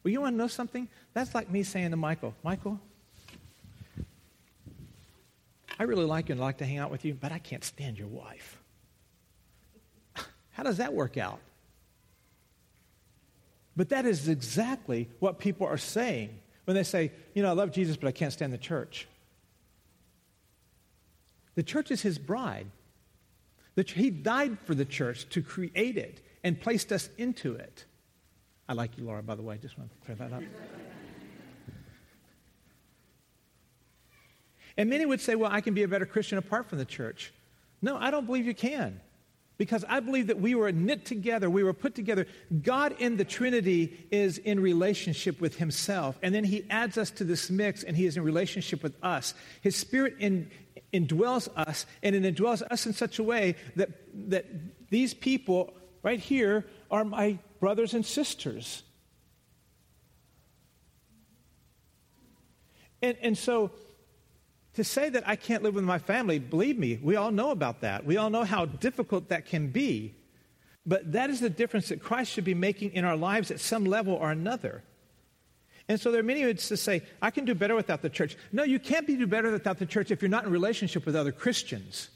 Well, 0.03 0.11
you 0.11 0.21
want 0.21 0.33
to 0.33 0.37
know 0.37 0.47
something? 0.47 0.87
That's 1.13 1.35
like 1.35 1.49
me 1.49 1.63
saying 1.63 1.91
to 1.91 1.97
Michael, 1.97 2.33
Michael, 2.43 2.79
I 5.77 5.83
really 5.83 6.05
like 6.05 6.29
you 6.29 6.33
and 6.33 6.41
like 6.41 6.57
to 6.57 6.65
hang 6.65 6.77
out 6.77 6.91
with 6.91 7.05
you, 7.05 7.13
but 7.13 7.31
I 7.31 7.39
can't 7.39 7.63
stand 7.63 7.97
your 7.97 8.07
wife. 8.07 8.58
How 10.59 10.63
does 10.63 10.77
that 10.79 10.93
work 10.93 11.15
out? 11.15 11.39
But 13.77 13.87
that 13.89 14.05
is 14.05 14.27
exactly 14.27 15.07
what 15.19 15.39
people 15.39 15.65
are 15.65 15.77
saying 15.77 16.37
when 16.65 16.75
they 16.75 16.83
say, 16.83 17.13
you 17.33 17.41
know, 17.41 17.47
I 17.47 17.53
love 17.53 17.71
Jesus, 17.71 17.95
but 17.95 18.09
I 18.09 18.11
can't 18.11 18.33
stand 18.33 18.51
the 18.51 18.57
church. 18.57 19.07
The 21.55 21.63
church 21.63 21.91
is 21.91 22.01
his 22.01 22.17
bride. 22.17 22.67
he 23.77 24.09
died 24.09 24.59
for 24.65 24.75
the 24.75 24.83
church 24.83 25.29
to 25.29 25.41
create 25.41 25.95
it 25.95 26.21
and 26.43 26.59
placed 26.59 26.91
us 26.91 27.07
into 27.17 27.53
it. 27.53 27.85
I 28.67 28.73
like 28.73 28.97
you, 28.97 29.05
Laura, 29.05 29.23
by 29.23 29.35
the 29.35 29.41
way. 29.41 29.55
I 29.55 29.59
just 29.59 29.77
want 29.77 29.91
to 29.91 29.97
clear 30.05 30.17
that 30.17 30.33
up. 30.33 30.43
and 34.75 34.89
many 34.89 35.05
would 35.05 35.21
say, 35.21 35.35
well, 35.35 35.53
I 35.53 35.61
can 35.61 35.73
be 35.73 35.83
a 35.83 35.87
better 35.87 36.05
Christian 36.05 36.37
apart 36.37 36.67
from 36.67 36.79
the 36.79 36.85
church. 36.85 37.31
No, 37.81 37.95
I 37.95 38.11
don't 38.11 38.25
believe 38.25 38.45
you 38.45 38.53
can. 38.53 38.99
Because 39.59 39.83
I 39.89 39.99
believe 39.99 40.27
that 40.27 40.39
we 40.39 40.55
were 40.55 40.71
knit 40.71 41.03
together, 41.03 41.49
we 41.49 41.63
were 41.63 41.73
put 41.73 41.93
together. 41.93 42.25
God 42.63 42.95
in 42.97 43.17
the 43.17 43.25
Trinity 43.25 44.07
is 44.09 44.37
in 44.37 44.61
relationship 44.61 45.41
with 45.41 45.57
Himself, 45.57 46.17
and 46.23 46.33
then 46.33 46.45
He 46.45 46.65
adds 46.69 46.97
us 46.97 47.11
to 47.11 47.25
this 47.25 47.49
mix, 47.49 47.83
and 47.83 47.95
He 47.97 48.05
is 48.05 48.15
in 48.15 48.23
relationship 48.23 48.81
with 48.81 48.95
us. 49.03 49.33
His 49.61 49.75
Spirit 49.75 50.15
in, 50.17 50.49
indwells 50.93 51.49
us, 51.57 51.85
and 52.01 52.15
it 52.15 52.23
indwells 52.23 52.61
us 52.71 52.85
in 52.85 52.93
such 52.93 53.19
a 53.19 53.23
way 53.23 53.57
that, 53.75 53.89
that 54.29 54.45
these 54.89 55.13
people 55.13 55.73
right 56.03 56.21
here 56.21 56.65
are 56.89 57.03
my 57.03 57.37
brothers 57.59 57.93
and 57.93 58.05
sisters. 58.05 58.83
And, 63.01 63.17
and 63.21 63.37
so 63.37 63.71
to 64.75 64.83
say 64.83 65.09
that 65.09 65.27
I 65.27 65.35
can't 65.35 65.63
live 65.63 65.75
with 65.75 65.83
my 65.83 65.99
family, 65.99 66.39
believe 66.39 66.77
me, 66.77 66.99
we 67.01 67.15
all 67.15 67.31
know 67.31 67.51
about 67.51 67.81
that. 67.81 68.05
We 68.05 68.17
all 68.17 68.29
know 68.29 68.43
how 68.43 68.65
difficult 68.65 69.29
that 69.29 69.45
can 69.45 69.67
be. 69.67 70.15
But 70.85 71.11
that 71.11 71.29
is 71.29 71.39
the 71.39 71.49
difference 71.49 71.89
that 71.89 72.01
Christ 72.01 72.31
should 72.31 72.45
be 72.45 72.53
making 72.53 72.93
in 72.93 73.05
our 73.05 73.17
lives 73.17 73.51
at 73.51 73.59
some 73.59 73.85
level 73.85 74.13
or 74.13 74.31
another. 74.31 74.83
And 75.87 75.99
so 75.99 76.11
there 76.11 76.19
are 76.19 76.23
many 76.23 76.41
who 76.41 76.53
to 76.53 76.77
say, 76.77 77.01
I 77.21 77.31
can 77.31 77.45
do 77.45 77.55
better 77.55 77.75
without 77.75 78.01
the 78.01 78.09
church. 78.09 78.37
No, 78.51 78.63
you 78.63 78.79
can't 78.79 79.07
be 79.07 79.15
do 79.15 79.25
better 79.25 79.51
without 79.51 79.79
the 79.79 79.85
church 79.87 80.11
if 80.11 80.21
you're 80.21 80.29
not 80.29 80.45
in 80.45 80.51
relationship 80.51 81.05
with 81.05 81.15
other 81.15 81.31
Christians. 81.31 82.09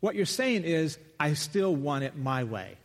What 0.00 0.14
you're 0.14 0.26
saying 0.26 0.64
is, 0.64 0.98
I 1.18 1.32
still 1.32 1.74
want 1.74 2.04
it 2.04 2.16
my 2.16 2.44
way. 2.44 2.76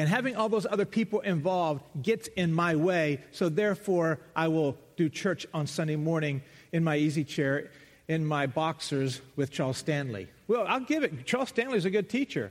And 0.00 0.08
having 0.08 0.34
all 0.34 0.48
those 0.48 0.64
other 0.64 0.86
people 0.86 1.20
involved 1.20 1.82
gets 2.00 2.26
in 2.28 2.54
my 2.54 2.74
way, 2.74 3.20
so 3.32 3.50
therefore 3.50 4.18
I 4.34 4.48
will 4.48 4.78
do 4.96 5.10
church 5.10 5.46
on 5.52 5.66
Sunday 5.66 5.96
morning 5.96 6.40
in 6.72 6.82
my 6.82 6.96
easy 6.96 7.22
chair, 7.22 7.70
in 8.08 8.24
my 8.24 8.46
boxers 8.46 9.20
with 9.36 9.50
Charles 9.50 9.76
Stanley. 9.76 10.28
Well, 10.48 10.64
I'll 10.66 10.80
give 10.80 11.02
it. 11.02 11.26
Charles 11.26 11.50
Stanley 11.50 11.76
is 11.76 11.84
a 11.84 11.90
good 11.90 12.08
teacher. 12.08 12.50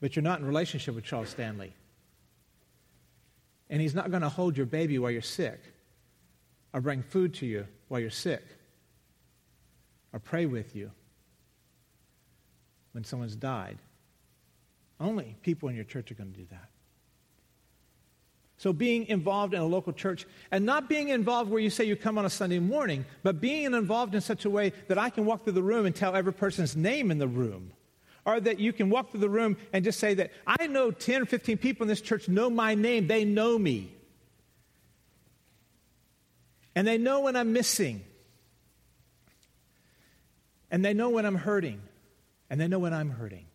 But 0.00 0.16
you're 0.16 0.22
not 0.22 0.40
in 0.40 0.46
relationship 0.46 0.94
with 0.94 1.04
Charles 1.04 1.28
Stanley. 1.28 1.74
And 3.68 3.82
he's 3.82 3.94
not 3.94 4.10
going 4.10 4.22
to 4.22 4.30
hold 4.30 4.56
your 4.56 4.64
baby 4.64 4.98
while 4.98 5.10
you're 5.10 5.20
sick, 5.20 5.60
or 6.72 6.80
bring 6.80 7.02
food 7.02 7.34
to 7.34 7.46
you 7.46 7.66
while 7.88 8.00
you're 8.00 8.08
sick, 8.08 8.42
or 10.14 10.18
pray 10.18 10.46
with 10.46 10.74
you 10.74 10.92
when 12.92 13.04
someone's 13.04 13.36
died. 13.36 13.76
Only 15.00 15.36
people 15.42 15.68
in 15.68 15.76
your 15.76 15.84
church 15.84 16.10
are 16.10 16.14
going 16.14 16.32
to 16.32 16.38
do 16.38 16.46
that. 16.50 16.68
So, 18.58 18.72
being 18.72 19.06
involved 19.06 19.54
in 19.54 19.60
a 19.60 19.66
local 19.66 19.92
church 19.92 20.26
and 20.50 20.66
not 20.66 20.88
being 20.88 21.10
involved 21.10 21.48
where 21.48 21.60
you 21.60 21.70
say 21.70 21.84
you 21.84 21.94
come 21.94 22.18
on 22.18 22.24
a 22.24 22.30
Sunday 22.30 22.58
morning, 22.58 23.04
but 23.22 23.40
being 23.40 23.72
involved 23.72 24.16
in 24.16 24.20
such 24.20 24.44
a 24.44 24.50
way 24.50 24.72
that 24.88 24.98
I 24.98 25.10
can 25.10 25.24
walk 25.24 25.44
through 25.44 25.52
the 25.52 25.62
room 25.62 25.86
and 25.86 25.94
tell 25.94 26.16
every 26.16 26.32
person's 26.32 26.76
name 26.76 27.12
in 27.12 27.18
the 27.18 27.28
room. 27.28 27.70
Or 28.24 28.40
that 28.40 28.58
you 28.58 28.72
can 28.72 28.90
walk 28.90 29.10
through 29.12 29.20
the 29.20 29.28
room 29.30 29.56
and 29.72 29.84
just 29.84 30.00
say 30.00 30.14
that 30.14 30.32
I 30.44 30.66
know 30.66 30.90
10 30.90 31.22
or 31.22 31.26
15 31.26 31.56
people 31.58 31.84
in 31.84 31.88
this 31.88 32.00
church 32.00 32.28
know 32.28 32.50
my 32.50 32.74
name, 32.74 33.06
they 33.06 33.24
know 33.24 33.56
me. 33.56 33.92
And 36.74 36.86
they 36.86 36.98
know 36.98 37.20
when 37.20 37.36
I'm 37.36 37.52
missing. 37.52 38.04
And 40.70 40.84
they 40.84 40.94
know 40.94 41.10
when 41.10 41.24
I'm 41.24 41.36
hurting. 41.36 41.80
And 42.50 42.60
they 42.60 42.68
know 42.68 42.80
when 42.80 42.92
I'm 42.92 43.10
hurting. 43.10 43.47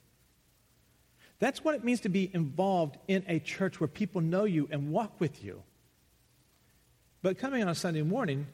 That's 1.44 1.62
what 1.62 1.76
it 1.76 1.84
means 1.84 2.00
to 2.00 2.10
be 2.10 2.32
involved 2.34 2.98
in 3.10 3.26
a 3.28 3.38
church 3.38 3.82
where 3.82 3.90
people 3.90 4.22
know 4.22 4.46
you 4.46 4.70
and 4.72 4.94
walk 4.94 5.20
with 5.20 5.44
you. 5.44 5.62
But 7.22 7.38
coming 7.38 7.62
on 7.62 7.68
a 7.68 7.76
Sunday 7.76 8.02
morning 8.02 8.48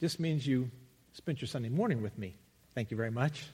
just 0.00 0.18
means 0.18 0.46
you 0.46 0.70
spent 1.12 1.42
your 1.42 1.48
Sunday 1.48 1.68
morning 1.68 2.00
with 2.00 2.16
me. 2.16 2.34
Thank 2.74 2.90
you 2.90 2.96
very 2.96 3.10
much. 3.10 3.44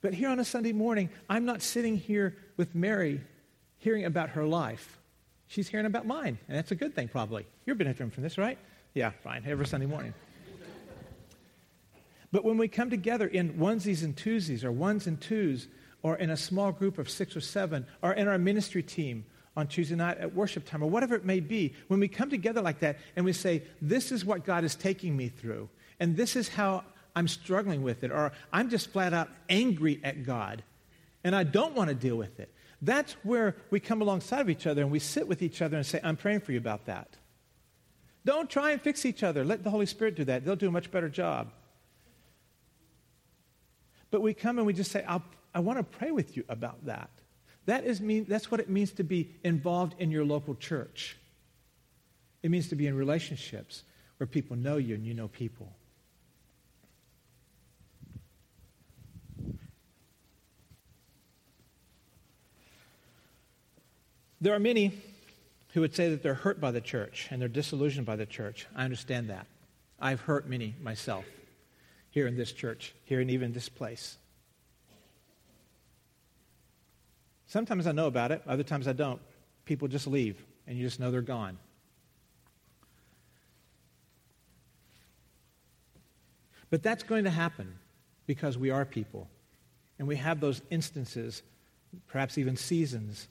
But 0.00 0.12
here 0.12 0.28
on 0.28 0.40
a 0.40 0.44
Sunday 0.44 0.72
morning, 0.72 1.08
I'm 1.30 1.44
not 1.44 1.62
sitting 1.62 1.98
here 1.98 2.36
with 2.56 2.74
Mary 2.74 3.20
hearing 3.78 4.06
about 4.06 4.30
her 4.30 4.44
life. 4.44 4.98
She's 5.46 5.68
hearing 5.68 5.86
about 5.86 6.04
mine, 6.04 6.36
and 6.48 6.58
that's 6.58 6.72
a 6.72 6.74
good 6.74 6.96
thing, 6.96 7.06
probably. 7.06 7.46
You're 7.64 7.76
benefiting 7.76 8.10
from 8.10 8.24
this, 8.24 8.38
right? 8.38 8.58
Yeah, 8.92 9.12
fine, 9.22 9.44
every 9.46 9.66
Sunday 9.66 9.86
morning. 9.86 10.14
But 12.34 12.44
when 12.44 12.58
we 12.58 12.66
come 12.66 12.90
together 12.90 13.28
in 13.28 13.52
onesies 13.60 14.02
and 14.02 14.16
twosies, 14.16 14.64
or 14.64 14.72
ones 14.72 15.06
and 15.06 15.20
twos, 15.20 15.68
or 16.02 16.16
in 16.16 16.30
a 16.30 16.36
small 16.36 16.72
group 16.72 16.98
of 16.98 17.08
six 17.08 17.36
or 17.36 17.40
seven, 17.40 17.86
or 18.02 18.12
in 18.12 18.26
our 18.26 18.38
ministry 18.38 18.82
team 18.82 19.24
on 19.56 19.68
Tuesday 19.68 19.94
night 19.94 20.18
at 20.18 20.34
worship 20.34 20.64
time, 20.64 20.82
or 20.82 20.90
whatever 20.90 21.14
it 21.14 21.24
may 21.24 21.38
be, 21.38 21.74
when 21.86 22.00
we 22.00 22.08
come 22.08 22.30
together 22.30 22.60
like 22.60 22.80
that 22.80 22.98
and 23.14 23.24
we 23.24 23.32
say, 23.32 23.62
This 23.80 24.10
is 24.10 24.24
what 24.24 24.44
God 24.44 24.64
is 24.64 24.74
taking 24.74 25.16
me 25.16 25.28
through, 25.28 25.68
and 26.00 26.16
this 26.16 26.34
is 26.34 26.48
how 26.48 26.82
I'm 27.14 27.28
struggling 27.28 27.84
with 27.84 28.02
it, 28.02 28.10
or 28.10 28.32
I'm 28.52 28.68
just 28.68 28.90
flat 28.90 29.14
out 29.14 29.28
angry 29.48 30.00
at 30.02 30.24
God, 30.24 30.64
and 31.22 31.36
I 31.36 31.44
don't 31.44 31.76
want 31.76 31.88
to 31.90 31.94
deal 31.94 32.16
with 32.16 32.40
it. 32.40 32.52
That's 32.82 33.12
where 33.22 33.54
we 33.70 33.78
come 33.78 34.02
alongside 34.02 34.40
of 34.40 34.50
each 34.50 34.66
other 34.66 34.82
and 34.82 34.90
we 34.90 34.98
sit 34.98 35.28
with 35.28 35.40
each 35.40 35.62
other 35.62 35.76
and 35.76 35.86
say, 35.86 36.00
I'm 36.02 36.16
praying 36.16 36.40
for 36.40 36.50
you 36.50 36.58
about 36.58 36.86
that. 36.86 37.16
Don't 38.24 38.50
try 38.50 38.72
and 38.72 38.82
fix 38.82 39.06
each 39.06 39.22
other. 39.22 39.44
Let 39.44 39.62
the 39.62 39.70
Holy 39.70 39.86
Spirit 39.86 40.16
do 40.16 40.24
that. 40.24 40.44
They'll 40.44 40.56
do 40.56 40.66
a 40.66 40.72
much 40.72 40.90
better 40.90 41.08
job. 41.08 41.52
But 44.14 44.22
we 44.22 44.32
come 44.32 44.58
and 44.58 44.66
we 44.66 44.72
just 44.72 44.92
say, 44.92 45.04
i 45.08 45.58
want 45.58 45.76
to 45.80 45.82
pray 45.82 46.12
with 46.12 46.36
you 46.36 46.44
about 46.48 46.86
that. 46.86 47.10
That 47.66 47.82
is 47.82 48.00
mean, 48.00 48.26
that's 48.28 48.48
what 48.48 48.60
it 48.60 48.70
means 48.70 48.92
to 48.92 49.02
be 49.02 49.34
involved 49.42 49.96
in 49.98 50.12
your 50.12 50.24
local 50.24 50.54
church. 50.54 51.16
It 52.40 52.52
means 52.52 52.68
to 52.68 52.76
be 52.76 52.86
in 52.86 52.96
relationships 52.96 53.82
where 54.18 54.28
people 54.28 54.54
know 54.54 54.76
you 54.76 54.94
and 54.94 55.04
you 55.04 55.14
know 55.14 55.26
people. 55.26 55.72
There 64.40 64.54
are 64.54 64.60
many 64.60 65.02
who 65.72 65.80
would 65.80 65.96
say 65.96 66.10
that 66.10 66.22
they're 66.22 66.34
hurt 66.34 66.60
by 66.60 66.70
the 66.70 66.80
church 66.80 67.26
and 67.32 67.42
they're 67.42 67.48
disillusioned 67.48 68.06
by 68.06 68.14
the 68.14 68.26
church. 68.26 68.68
I 68.76 68.84
understand 68.84 69.30
that. 69.30 69.48
I've 69.98 70.20
hurt 70.20 70.48
many 70.48 70.76
myself 70.80 71.24
here 72.14 72.28
in 72.28 72.36
this 72.36 72.52
church, 72.52 72.94
here 73.02 73.20
and 73.20 73.28
even 73.28 73.52
this 73.52 73.68
place. 73.68 74.18
Sometimes 77.48 77.88
I 77.88 77.92
know 77.92 78.06
about 78.06 78.30
it, 78.30 78.40
other 78.46 78.62
times 78.62 78.86
I 78.86 78.92
don't. 78.92 79.20
People 79.64 79.88
just 79.88 80.06
leave, 80.06 80.40
and 80.68 80.78
you 80.78 80.84
just 80.84 81.00
know 81.00 81.10
they're 81.10 81.22
gone. 81.22 81.58
But 86.70 86.84
that's 86.84 87.02
going 87.02 87.24
to 87.24 87.30
happen 87.30 87.74
because 88.26 88.56
we 88.56 88.70
are 88.70 88.84
people. 88.84 89.28
And 89.98 90.06
we 90.06 90.14
have 90.14 90.38
those 90.38 90.62
instances, 90.70 91.42
perhaps 92.06 92.38
even 92.38 92.56
seasons, 92.56 93.26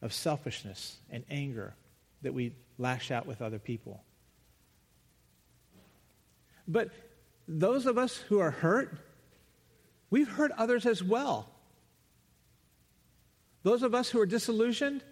of 0.00 0.12
selfishness 0.12 0.98
and 1.10 1.24
anger 1.28 1.74
that 2.22 2.32
we 2.32 2.52
lash 2.78 3.10
out 3.10 3.26
with 3.26 3.42
other 3.42 3.58
people. 3.58 4.00
But 6.68 6.90
those 7.60 7.86
of 7.86 7.98
us 7.98 8.16
who 8.16 8.38
are 8.38 8.50
hurt, 8.50 8.96
we've 10.10 10.28
hurt 10.28 10.52
others 10.52 10.86
as 10.86 11.02
well. 11.02 11.48
Those 13.62 13.82
of 13.82 13.94
us 13.94 14.10
who 14.10 14.20
are 14.20 14.26
disillusioned, 14.26 15.02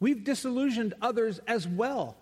we've 0.00 0.24
disillusioned 0.24 0.94
others 1.00 1.40
as 1.46 1.66
well. 1.68 2.16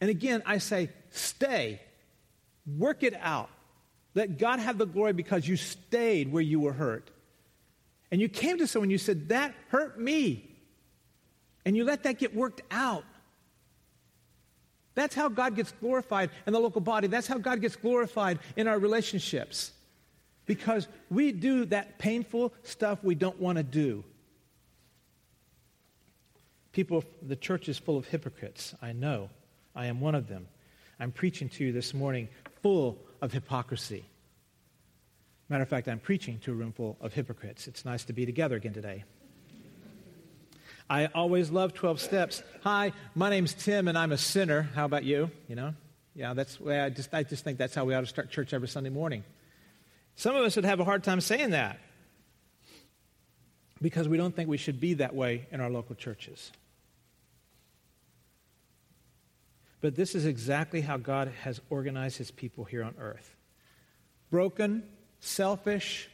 And 0.00 0.10
again, 0.10 0.42
I 0.46 0.58
say, 0.58 0.90
stay, 1.10 1.80
work 2.66 3.02
it 3.02 3.14
out. 3.20 3.50
Let 4.14 4.38
God 4.38 4.58
have 4.58 4.78
the 4.78 4.86
glory 4.86 5.12
because 5.12 5.46
you 5.46 5.56
stayed 5.56 6.32
where 6.32 6.42
you 6.42 6.60
were 6.60 6.72
hurt. 6.72 7.10
and 8.10 8.20
you 8.20 8.28
came 8.28 8.58
to 8.58 8.66
someone, 8.66 8.90
you 8.90 8.98
said, 8.98 9.30
That 9.30 9.54
hurt 9.68 9.98
me. 9.98 10.50
And 11.64 11.76
you 11.76 11.84
let 11.84 12.02
that 12.02 12.18
get 12.18 12.34
worked 12.34 12.60
out. 12.70 13.04
That's 14.94 15.14
how 15.14 15.28
God 15.28 15.56
gets 15.56 15.72
glorified 15.72 16.30
in 16.46 16.52
the 16.52 16.60
local 16.60 16.80
body. 16.80 17.06
That's 17.06 17.26
how 17.26 17.38
God 17.38 17.60
gets 17.60 17.76
glorified 17.76 18.38
in 18.56 18.68
our 18.68 18.78
relationships. 18.78 19.72
Because 20.44 20.88
we 21.10 21.32
do 21.32 21.64
that 21.66 21.98
painful 21.98 22.52
stuff 22.62 22.98
we 23.02 23.14
don't 23.14 23.40
want 23.40 23.58
to 23.58 23.62
do. 23.62 24.04
People, 26.72 27.04
the 27.20 27.36
church 27.36 27.68
is 27.68 27.78
full 27.78 27.96
of 27.96 28.06
hypocrites. 28.06 28.74
I 28.82 28.92
know. 28.92 29.30
I 29.74 29.86
am 29.86 30.00
one 30.00 30.14
of 30.14 30.28
them. 30.28 30.48
I'm 30.98 31.12
preaching 31.12 31.48
to 31.50 31.64
you 31.64 31.72
this 31.72 31.94
morning 31.94 32.28
full 32.62 32.98
of 33.20 33.32
hypocrisy. 33.32 34.04
Matter 35.48 35.62
of 35.62 35.68
fact, 35.68 35.88
I'm 35.88 35.98
preaching 35.98 36.38
to 36.40 36.52
a 36.52 36.54
room 36.54 36.72
full 36.72 36.96
of 37.00 37.12
hypocrites. 37.12 37.68
It's 37.68 37.84
nice 37.84 38.04
to 38.04 38.12
be 38.12 38.24
together 38.24 38.56
again 38.56 38.72
today. 38.72 39.04
I 40.88 41.06
always 41.06 41.50
love 41.50 41.74
12 41.74 42.00
steps. 42.00 42.42
Hi, 42.62 42.92
my 43.14 43.30
name's 43.30 43.54
Tim 43.54 43.88
and 43.88 43.96
I'm 43.96 44.12
a 44.12 44.18
sinner. 44.18 44.62
How 44.74 44.84
about 44.84 45.04
you? 45.04 45.30
You 45.48 45.56
know? 45.56 45.74
Yeah, 46.14 46.34
that's 46.34 46.60
way 46.60 46.80
I 46.80 46.90
just 46.90 47.12
I 47.14 47.22
just 47.22 47.44
think 47.44 47.58
that's 47.58 47.74
how 47.74 47.84
we 47.84 47.94
ought 47.94 48.00
to 48.02 48.06
start 48.06 48.30
church 48.30 48.52
every 48.52 48.68
Sunday 48.68 48.90
morning. 48.90 49.24
Some 50.14 50.36
of 50.36 50.44
us 50.44 50.56
would 50.56 50.64
have 50.64 50.80
a 50.80 50.84
hard 50.84 51.04
time 51.04 51.20
saying 51.20 51.50
that 51.50 51.78
because 53.80 54.08
we 54.08 54.16
don't 54.16 54.34
think 54.34 54.48
we 54.48 54.58
should 54.58 54.80
be 54.80 54.94
that 54.94 55.14
way 55.14 55.46
in 55.50 55.60
our 55.60 55.70
local 55.70 55.94
churches. 55.94 56.52
But 59.80 59.96
this 59.96 60.14
is 60.14 60.26
exactly 60.26 60.80
how 60.80 60.96
God 60.96 61.32
has 61.42 61.60
organized 61.68 62.16
his 62.16 62.30
people 62.30 62.64
here 62.64 62.84
on 62.84 62.94
earth 62.98 63.34
broken, 64.30 64.82
selfish, 65.20 66.08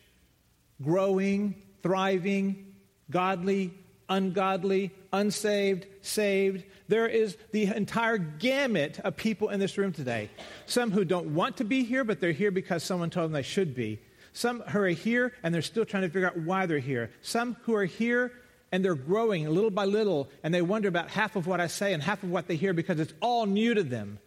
growing, 0.83 1.55
thriving, 1.83 2.75
godly, 3.11 3.73
ungodly, 4.09 4.93
unsaved, 5.13 5.87
saved. 6.03 6.65
There 6.89 7.07
is 7.07 7.37
the 7.53 7.65
entire 7.65 8.19
gamut 8.19 9.01
of 9.01 9.17
people 9.17 9.49
in 9.51 9.61
this 9.61 9.77
room 9.79 9.93
today. 9.93 10.31
Some 10.67 10.91
who 10.91 11.05
don't 11.05 11.35
want 11.35 11.59
to 11.59 11.65
be 11.65 11.85
here, 11.85 12.05
but 12.05 12.21
they're 12.21 12.33
here 12.33 12.51
because 12.51 12.83
someone 12.83 13.11
told 13.11 13.27
them 13.27 13.33
they 13.33 13.43
should 13.43 13.75
be. 13.75 14.01
Some 14.33 14.61
who 14.61 14.81
are 14.81 14.89
here 14.89 15.33
and 15.43 15.55
they're 15.55 15.63
still 15.63 15.85
trying 15.85 16.05
to 16.05 16.09
figure 16.09 16.29
out 16.29 16.39
why 16.39 16.67
they're 16.67 16.79
here. 16.79 17.11
Some 17.23 17.57
who 17.63 17.75
are 17.75 17.85
here 17.85 18.33
and 18.71 18.85
they're 18.85 18.95
growing 18.95 19.49
little 19.49 19.71
by 19.71 19.85
little, 19.85 20.29
and 20.43 20.53
they 20.53 20.63
wonder 20.63 20.89
about 20.89 21.09
half 21.09 21.37
of 21.37 21.47
what 21.47 21.61
I 21.61 21.69
say 21.69 21.95
and 21.95 22.03
half 22.03 22.23
of 22.23 22.31
what 22.31 22.49
they 22.49 22.57
hear 22.57 22.73
because 22.75 23.01
it's 23.01 23.15
all 23.21 23.47
new 23.47 23.75
to 23.75 23.83
them. 23.83 24.19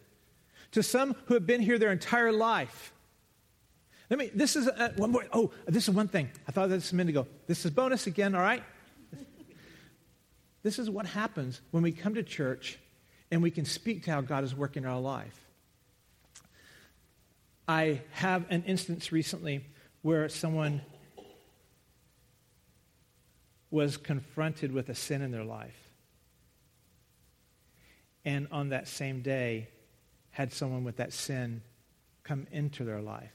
To 0.72 0.82
some 0.82 1.14
who 1.26 1.34
have 1.34 1.46
been 1.46 1.60
here 1.60 1.78
their 1.78 1.92
entire 1.92 2.32
life. 2.32 2.92
Let 4.10 4.18
me, 4.18 4.30
this 4.34 4.56
is 4.56 4.66
a, 4.66 4.92
one 4.96 5.12
more, 5.12 5.24
oh, 5.32 5.52
this 5.66 5.88
is 5.88 5.94
one 5.94 6.08
thing. 6.08 6.30
I 6.46 6.52
thought 6.52 6.64
of 6.64 6.70
this 6.70 6.92
a 6.92 6.96
minute 6.96 7.10
ago. 7.10 7.26
This 7.46 7.64
is 7.64 7.70
bonus 7.70 8.06
again, 8.06 8.34
all 8.34 8.42
right? 8.42 8.62
This 10.62 10.78
is 10.78 10.88
what 10.88 11.06
happens 11.06 11.60
when 11.70 11.82
we 11.82 11.92
come 11.92 12.14
to 12.14 12.22
church 12.22 12.78
and 13.30 13.42
we 13.42 13.50
can 13.50 13.64
speak 13.64 14.04
to 14.04 14.10
how 14.10 14.20
God 14.20 14.44
is 14.44 14.54
working 14.54 14.84
in 14.84 14.88
our 14.88 15.00
life. 15.00 15.38
I 17.66 18.02
have 18.12 18.44
an 18.50 18.64
instance 18.64 19.12
recently 19.12 19.64
where 20.02 20.28
someone 20.28 20.82
was 23.70 23.96
confronted 23.96 24.72
with 24.72 24.88
a 24.88 24.94
sin 24.94 25.22
in 25.22 25.30
their 25.30 25.44
life. 25.44 25.76
And 28.24 28.46
on 28.52 28.68
that 28.68 28.86
same 28.86 29.22
day, 29.22 29.68
had 30.30 30.52
someone 30.52 30.84
with 30.84 30.96
that 30.96 31.12
sin 31.12 31.62
come 32.22 32.46
into 32.52 32.84
their 32.84 33.00
life. 33.00 33.32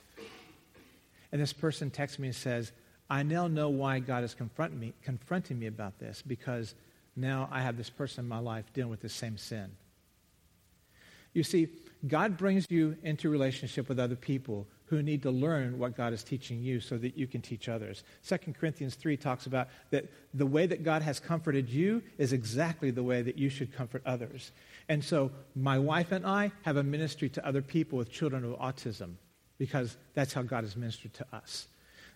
And 1.32 1.42
this 1.42 1.54
person 1.54 1.90
texts 1.90 2.20
me 2.20 2.28
and 2.28 2.36
says, 2.36 2.72
I 3.10 3.24
now 3.24 3.48
know 3.48 3.70
why 3.70 4.00
God 4.00 4.24
is 4.24 4.34
confronting 4.34 4.80
me, 4.80 4.94
confronting 5.02 5.60
me 5.60 5.68
about 5.68 6.00
this 6.00 6.22
because 6.26 6.76
now 7.18 7.50
I 7.52 7.62
have 7.62 7.76
this 7.76 7.90
person 7.90 8.26
in 8.26 8.30
my 8.30 8.40
life 8.40 8.72
dealing 8.74 8.92
with 8.92 9.02
the 9.02 9.10
same 9.10 9.38
sin. 9.38 9.72
You 11.34 11.44
see, 11.44 11.68
God 12.08 12.38
brings 12.38 12.66
you 12.70 12.96
into 13.04 13.30
relationship 13.30 13.90
with 13.90 14.00
other 14.00 14.16
people 14.16 14.68
who 14.86 15.04
need 15.04 15.22
to 15.24 15.32
learn 15.32 15.78
what 15.78 15.98
God 15.98 16.14
is 16.14 16.24
teaching 16.24 16.62
you 16.62 16.80
so 16.80 16.98
that 16.98 17.18
you 17.18 17.28
can 17.28 17.42
teach 17.42 17.68
others. 17.68 18.04
2 18.28 18.38
Corinthians 18.54 18.96
3 18.96 19.18
talks 19.18 19.46
about 19.46 19.68
that 19.92 20.06
the 20.34 20.46
way 20.46 20.66
that 20.66 20.84
God 20.84 21.02
has 21.02 21.20
comforted 21.20 21.70
you 21.70 22.02
is 22.18 22.32
exactly 22.32 22.92
the 22.92 23.04
way 23.04 23.22
that 23.22 23.38
you 23.38 23.50
should 23.50 23.74
comfort 23.74 24.02
others. 24.06 24.52
And 24.88 25.04
so 25.04 25.32
my 25.56 25.78
wife 25.78 26.12
and 26.12 26.26
I 26.26 26.52
have 26.62 26.78
a 26.78 26.84
ministry 26.84 27.30
to 27.30 27.46
other 27.46 27.62
people 27.62 27.98
with 27.98 28.10
children 28.10 28.50
with 28.50 28.60
autism 28.60 29.16
because 29.58 29.98
that's 30.14 30.34
how 30.34 30.44
God 30.44 30.64
has 30.64 30.78
ministered 30.78 31.14
to 31.16 31.26
us. 31.34 31.68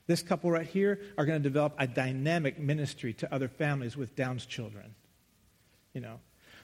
This 0.08 0.24
couple 0.24 0.52
right 0.52 0.66
here 0.66 1.00
are 1.18 1.26
going 1.26 1.42
to 1.42 1.44
develop 1.44 1.74
a 1.78 1.88
dynamic 1.88 2.60
ministry 2.60 3.14
to 3.14 3.34
other 3.34 3.48
families 3.48 3.96
with 3.96 4.16
Down's 4.16 4.46
children. 4.46 4.96
You 5.94 6.02
know, 6.02 6.20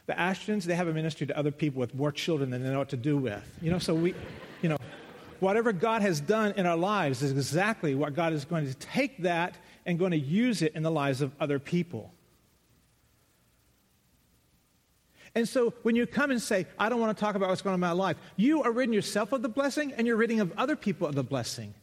the 0.06 0.14
Ashtons, 0.14 0.64
they 0.64 0.76
have 0.76 0.88
a 0.88 0.94
ministry 0.94 1.28
to 1.28 1.38
other 1.38 1.52
people 1.52 1.80
with 1.80 1.94
more 1.94 2.12
children 2.12 2.50
than 2.50 2.64
they 2.64 2.70
know 2.70 2.80
what 2.80 2.90
to 2.90 2.98
do 2.98 3.18
with. 3.18 3.44
You 3.62 3.72
know, 3.72 3.80
so 3.80 3.94
we, 3.94 4.16
you 4.62 4.70
know, 4.70 4.78
whatever 5.40 5.72
God 5.72 6.02
has 6.02 6.20
done 6.20 6.54
in 6.58 6.66
our 6.66 6.78
lives 6.78 7.22
is 7.22 7.32
exactly 7.32 7.94
what 7.94 8.16
God 8.16 8.34
is 8.34 8.46
going 8.46 8.66
to 8.68 8.74
take 8.76 9.22
that 9.24 9.56
and 9.86 10.00
going 10.00 10.12
to 10.12 10.18
use 10.18 10.62
it 10.62 10.76
in 10.76 10.84
the 10.84 10.92
lives 10.92 11.22
of 11.22 11.32
other 11.40 11.60
people. 11.60 12.14
And 15.36 15.48
so 15.48 15.72
when 15.84 15.96
you 15.96 16.08
come 16.08 16.32
and 16.32 16.42
say, 16.42 16.66
I 16.80 16.90
don't 16.90 17.00
want 17.00 17.16
to 17.16 17.22
talk 17.22 17.36
about 17.36 17.50
what's 17.50 17.62
going 17.62 17.74
on 17.74 17.78
in 17.78 17.82
my 17.82 17.92
life, 17.92 18.18
you 18.38 18.64
are 18.64 18.72
ridding 18.72 18.94
yourself 18.94 19.34
of 19.34 19.44
the 19.44 19.50
blessing 19.50 19.94
and 19.94 20.08
you're 20.08 20.16
ridding 20.16 20.40
of 20.40 20.52
other 20.58 20.76
people 20.76 21.08
of 21.08 21.14
the 21.14 21.24
blessing. 21.24 21.76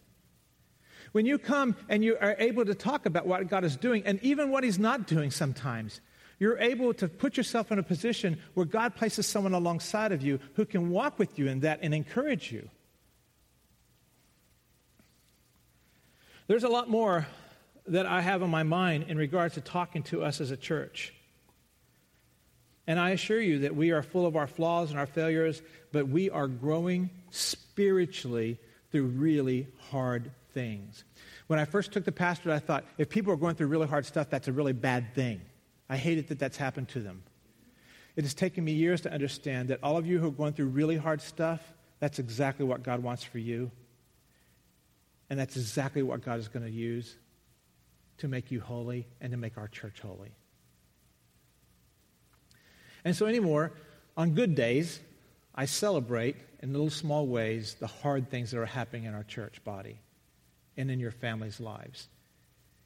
When 1.14 1.26
you 1.26 1.38
come 1.38 1.76
and 1.88 2.02
you 2.02 2.18
are 2.20 2.34
able 2.40 2.64
to 2.64 2.74
talk 2.74 3.06
about 3.06 3.24
what 3.24 3.46
God 3.46 3.62
is 3.62 3.76
doing 3.76 4.02
and 4.04 4.18
even 4.24 4.50
what 4.50 4.64
He's 4.64 4.80
not 4.80 5.06
doing 5.06 5.30
sometimes, 5.30 6.00
you're 6.40 6.58
able 6.58 6.92
to 6.94 7.06
put 7.06 7.36
yourself 7.36 7.70
in 7.70 7.78
a 7.78 7.84
position 7.84 8.40
where 8.54 8.66
God 8.66 8.96
places 8.96 9.24
someone 9.24 9.54
alongside 9.54 10.10
of 10.10 10.22
you 10.22 10.40
who 10.54 10.64
can 10.64 10.90
walk 10.90 11.20
with 11.20 11.38
you 11.38 11.46
in 11.46 11.60
that 11.60 11.78
and 11.82 11.94
encourage 11.94 12.50
you. 12.50 12.68
There's 16.48 16.64
a 16.64 16.68
lot 16.68 16.90
more 16.90 17.28
that 17.86 18.06
I 18.06 18.20
have 18.20 18.42
on 18.42 18.50
my 18.50 18.64
mind 18.64 19.04
in 19.06 19.16
regards 19.16 19.54
to 19.54 19.60
talking 19.60 20.02
to 20.04 20.24
us 20.24 20.40
as 20.40 20.50
a 20.50 20.56
church. 20.56 21.14
And 22.88 22.98
I 22.98 23.10
assure 23.10 23.40
you 23.40 23.60
that 23.60 23.76
we 23.76 23.92
are 23.92 24.02
full 24.02 24.26
of 24.26 24.34
our 24.34 24.48
flaws 24.48 24.90
and 24.90 24.98
our 24.98 25.06
failures, 25.06 25.62
but 25.92 26.08
we 26.08 26.28
are 26.28 26.48
growing 26.48 27.08
spiritually 27.30 28.58
through 28.90 29.04
really 29.04 29.68
hard 29.90 30.32
things. 30.54 31.04
When 31.48 31.58
I 31.58 31.64
first 31.64 31.92
took 31.92 32.04
the 32.04 32.12
pastorate, 32.12 32.54
I 32.54 32.60
thought 32.60 32.84
if 32.96 33.10
people 33.10 33.32
are 33.32 33.36
going 33.36 33.56
through 33.56 33.66
really 33.66 33.86
hard 33.86 34.06
stuff, 34.06 34.30
that's 34.30 34.48
a 34.48 34.52
really 34.52 34.72
bad 34.72 35.14
thing. 35.14 35.40
I 35.88 35.96
hate 35.96 36.16
it 36.16 36.28
that 36.28 36.38
that's 36.38 36.56
happened 36.56 36.88
to 36.90 37.00
them. 37.00 37.22
It 38.16 38.22
has 38.22 38.32
taken 38.32 38.64
me 38.64 38.72
years 38.72 39.00
to 39.02 39.12
understand 39.12 39.68
that 39.68 39.80
all 39.82 39.96
of 39.96 40.06
you 40.06 40.18
who 40.18 40.28
are 40.28 40.32
going 40.32 40.52
through 40.52 40.68
really 40.68 40.96
hard 40.96 41.20
stuff, 41.20 41.60
that's 41.98 42.18
exactly 42.18 42.64
what 42.64 42.82
God 42.82 43.02
wants 43.02 43.24
for 43.24 43.38
you. 43.38 43.70
And 45.28 45.38
that's 45.38 45.56
exactly 45.56 46.02
what 46.02 46.24
God 46.24 46.38
is 46.38 46.48
going 46.48 46.64
to 46.64 46.70
use 46.70 47.16
to 48.18 48.28
make 48.28 48.50
you 48.50 48.60
holy 48.60 49.06
and 49.20 49.32
to 49.32 49.36
make 49.36 49.58
our 49.58 49.68
church 49.68 50.00
holy. 50.00 50.32
And 53.04 53.16
so, 53.16 53.26
anymore, 53.26 53.72
on 54.16 54.34
good 54.34 54.54
days, 54.54 55.00
I 55.54 55.66
celebrate 55.66 56.36
in 56.62 56.72
little 56.72 56.90
small 56.90 57.26
ways 57.26 57.74
the 57.74 57.86
hard 57.86 58.30
things 58.30 58.50
that 58.52 58.58
are 58.58 58.66
happening 58.66 59.04
in 59.04 59.14
our 59.14 59.24
church 59.24 59.62
body 59.64 59.98
and 60.76 60.90
in 60.90 61.00
your 61.00 61.10
family's 61.10 61.60
lives. 61.60 62.08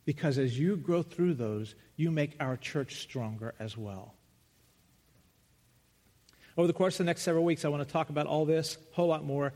Because 0.04 0.38
as 0.38 0.58
you 0.58 0.76
grow 0.76 1.02
through 1.02 1.34
those, 1.34 1.74
you 1.96 2.10
make 2.10 2.34
our 2.40 2.56
church 2.56 3.02
stronger 3.02 3.54
as 3.58 3.76
well. 3.76 4.14
Over 6.56 6.66
the 6.66 6.72
course 6.72 6.94
of 6.94 6.98
the 6.98 7.04
next 7.04 7.22
several 7.22 7.44
weeks, 7.44 7.64
I 7.64 7.68
want 7.68 7.86
to 7.86 7.92
talk 7.92 8.10
about 8.10 8.26
all 8.26 8.44
this, 8.44 8.76
a 8.92 8.94
whole 8.94 9.06
lot 9.06 9.24
more. 9.24 9.52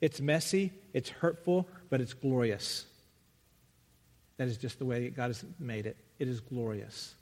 It's 0.00 0.20
messy, 0.20 0.72
it's 0.92 1.08
hurtful, 1.08 1.68
but 1.88 2.00
it's 2.00 2.14
glorious. 2.14 2.84
That 4.38 4.48
is 4.48 4.56
just 4.56 4.78
the 4.78 4.84
way 4.84 5.08
God 5.10 5.28
has 5.28 5.44
made 5.60 5.86
it. 5.86 5.96
It 6.18 6.26
is 6.26 6.40
glorious. 6.40 7.14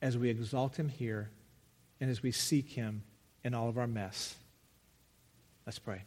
As 0.00 0.16
we 0.16 0.30
exalt 0.30 0.76
Him 0.76 0.88
here 0.88 1.30
and 2.00 2.10
as 2.10 2.22
we 2.22 2.30
seek 2.30 2.68
Him 2.68 3.02
in 3.42 3.54
all 3.54 3.68
of 3.68 3.78
our 3.78 3.88
mess. 3.88 4.36
Let's 5.66 5.78
pray. 5.78 6.02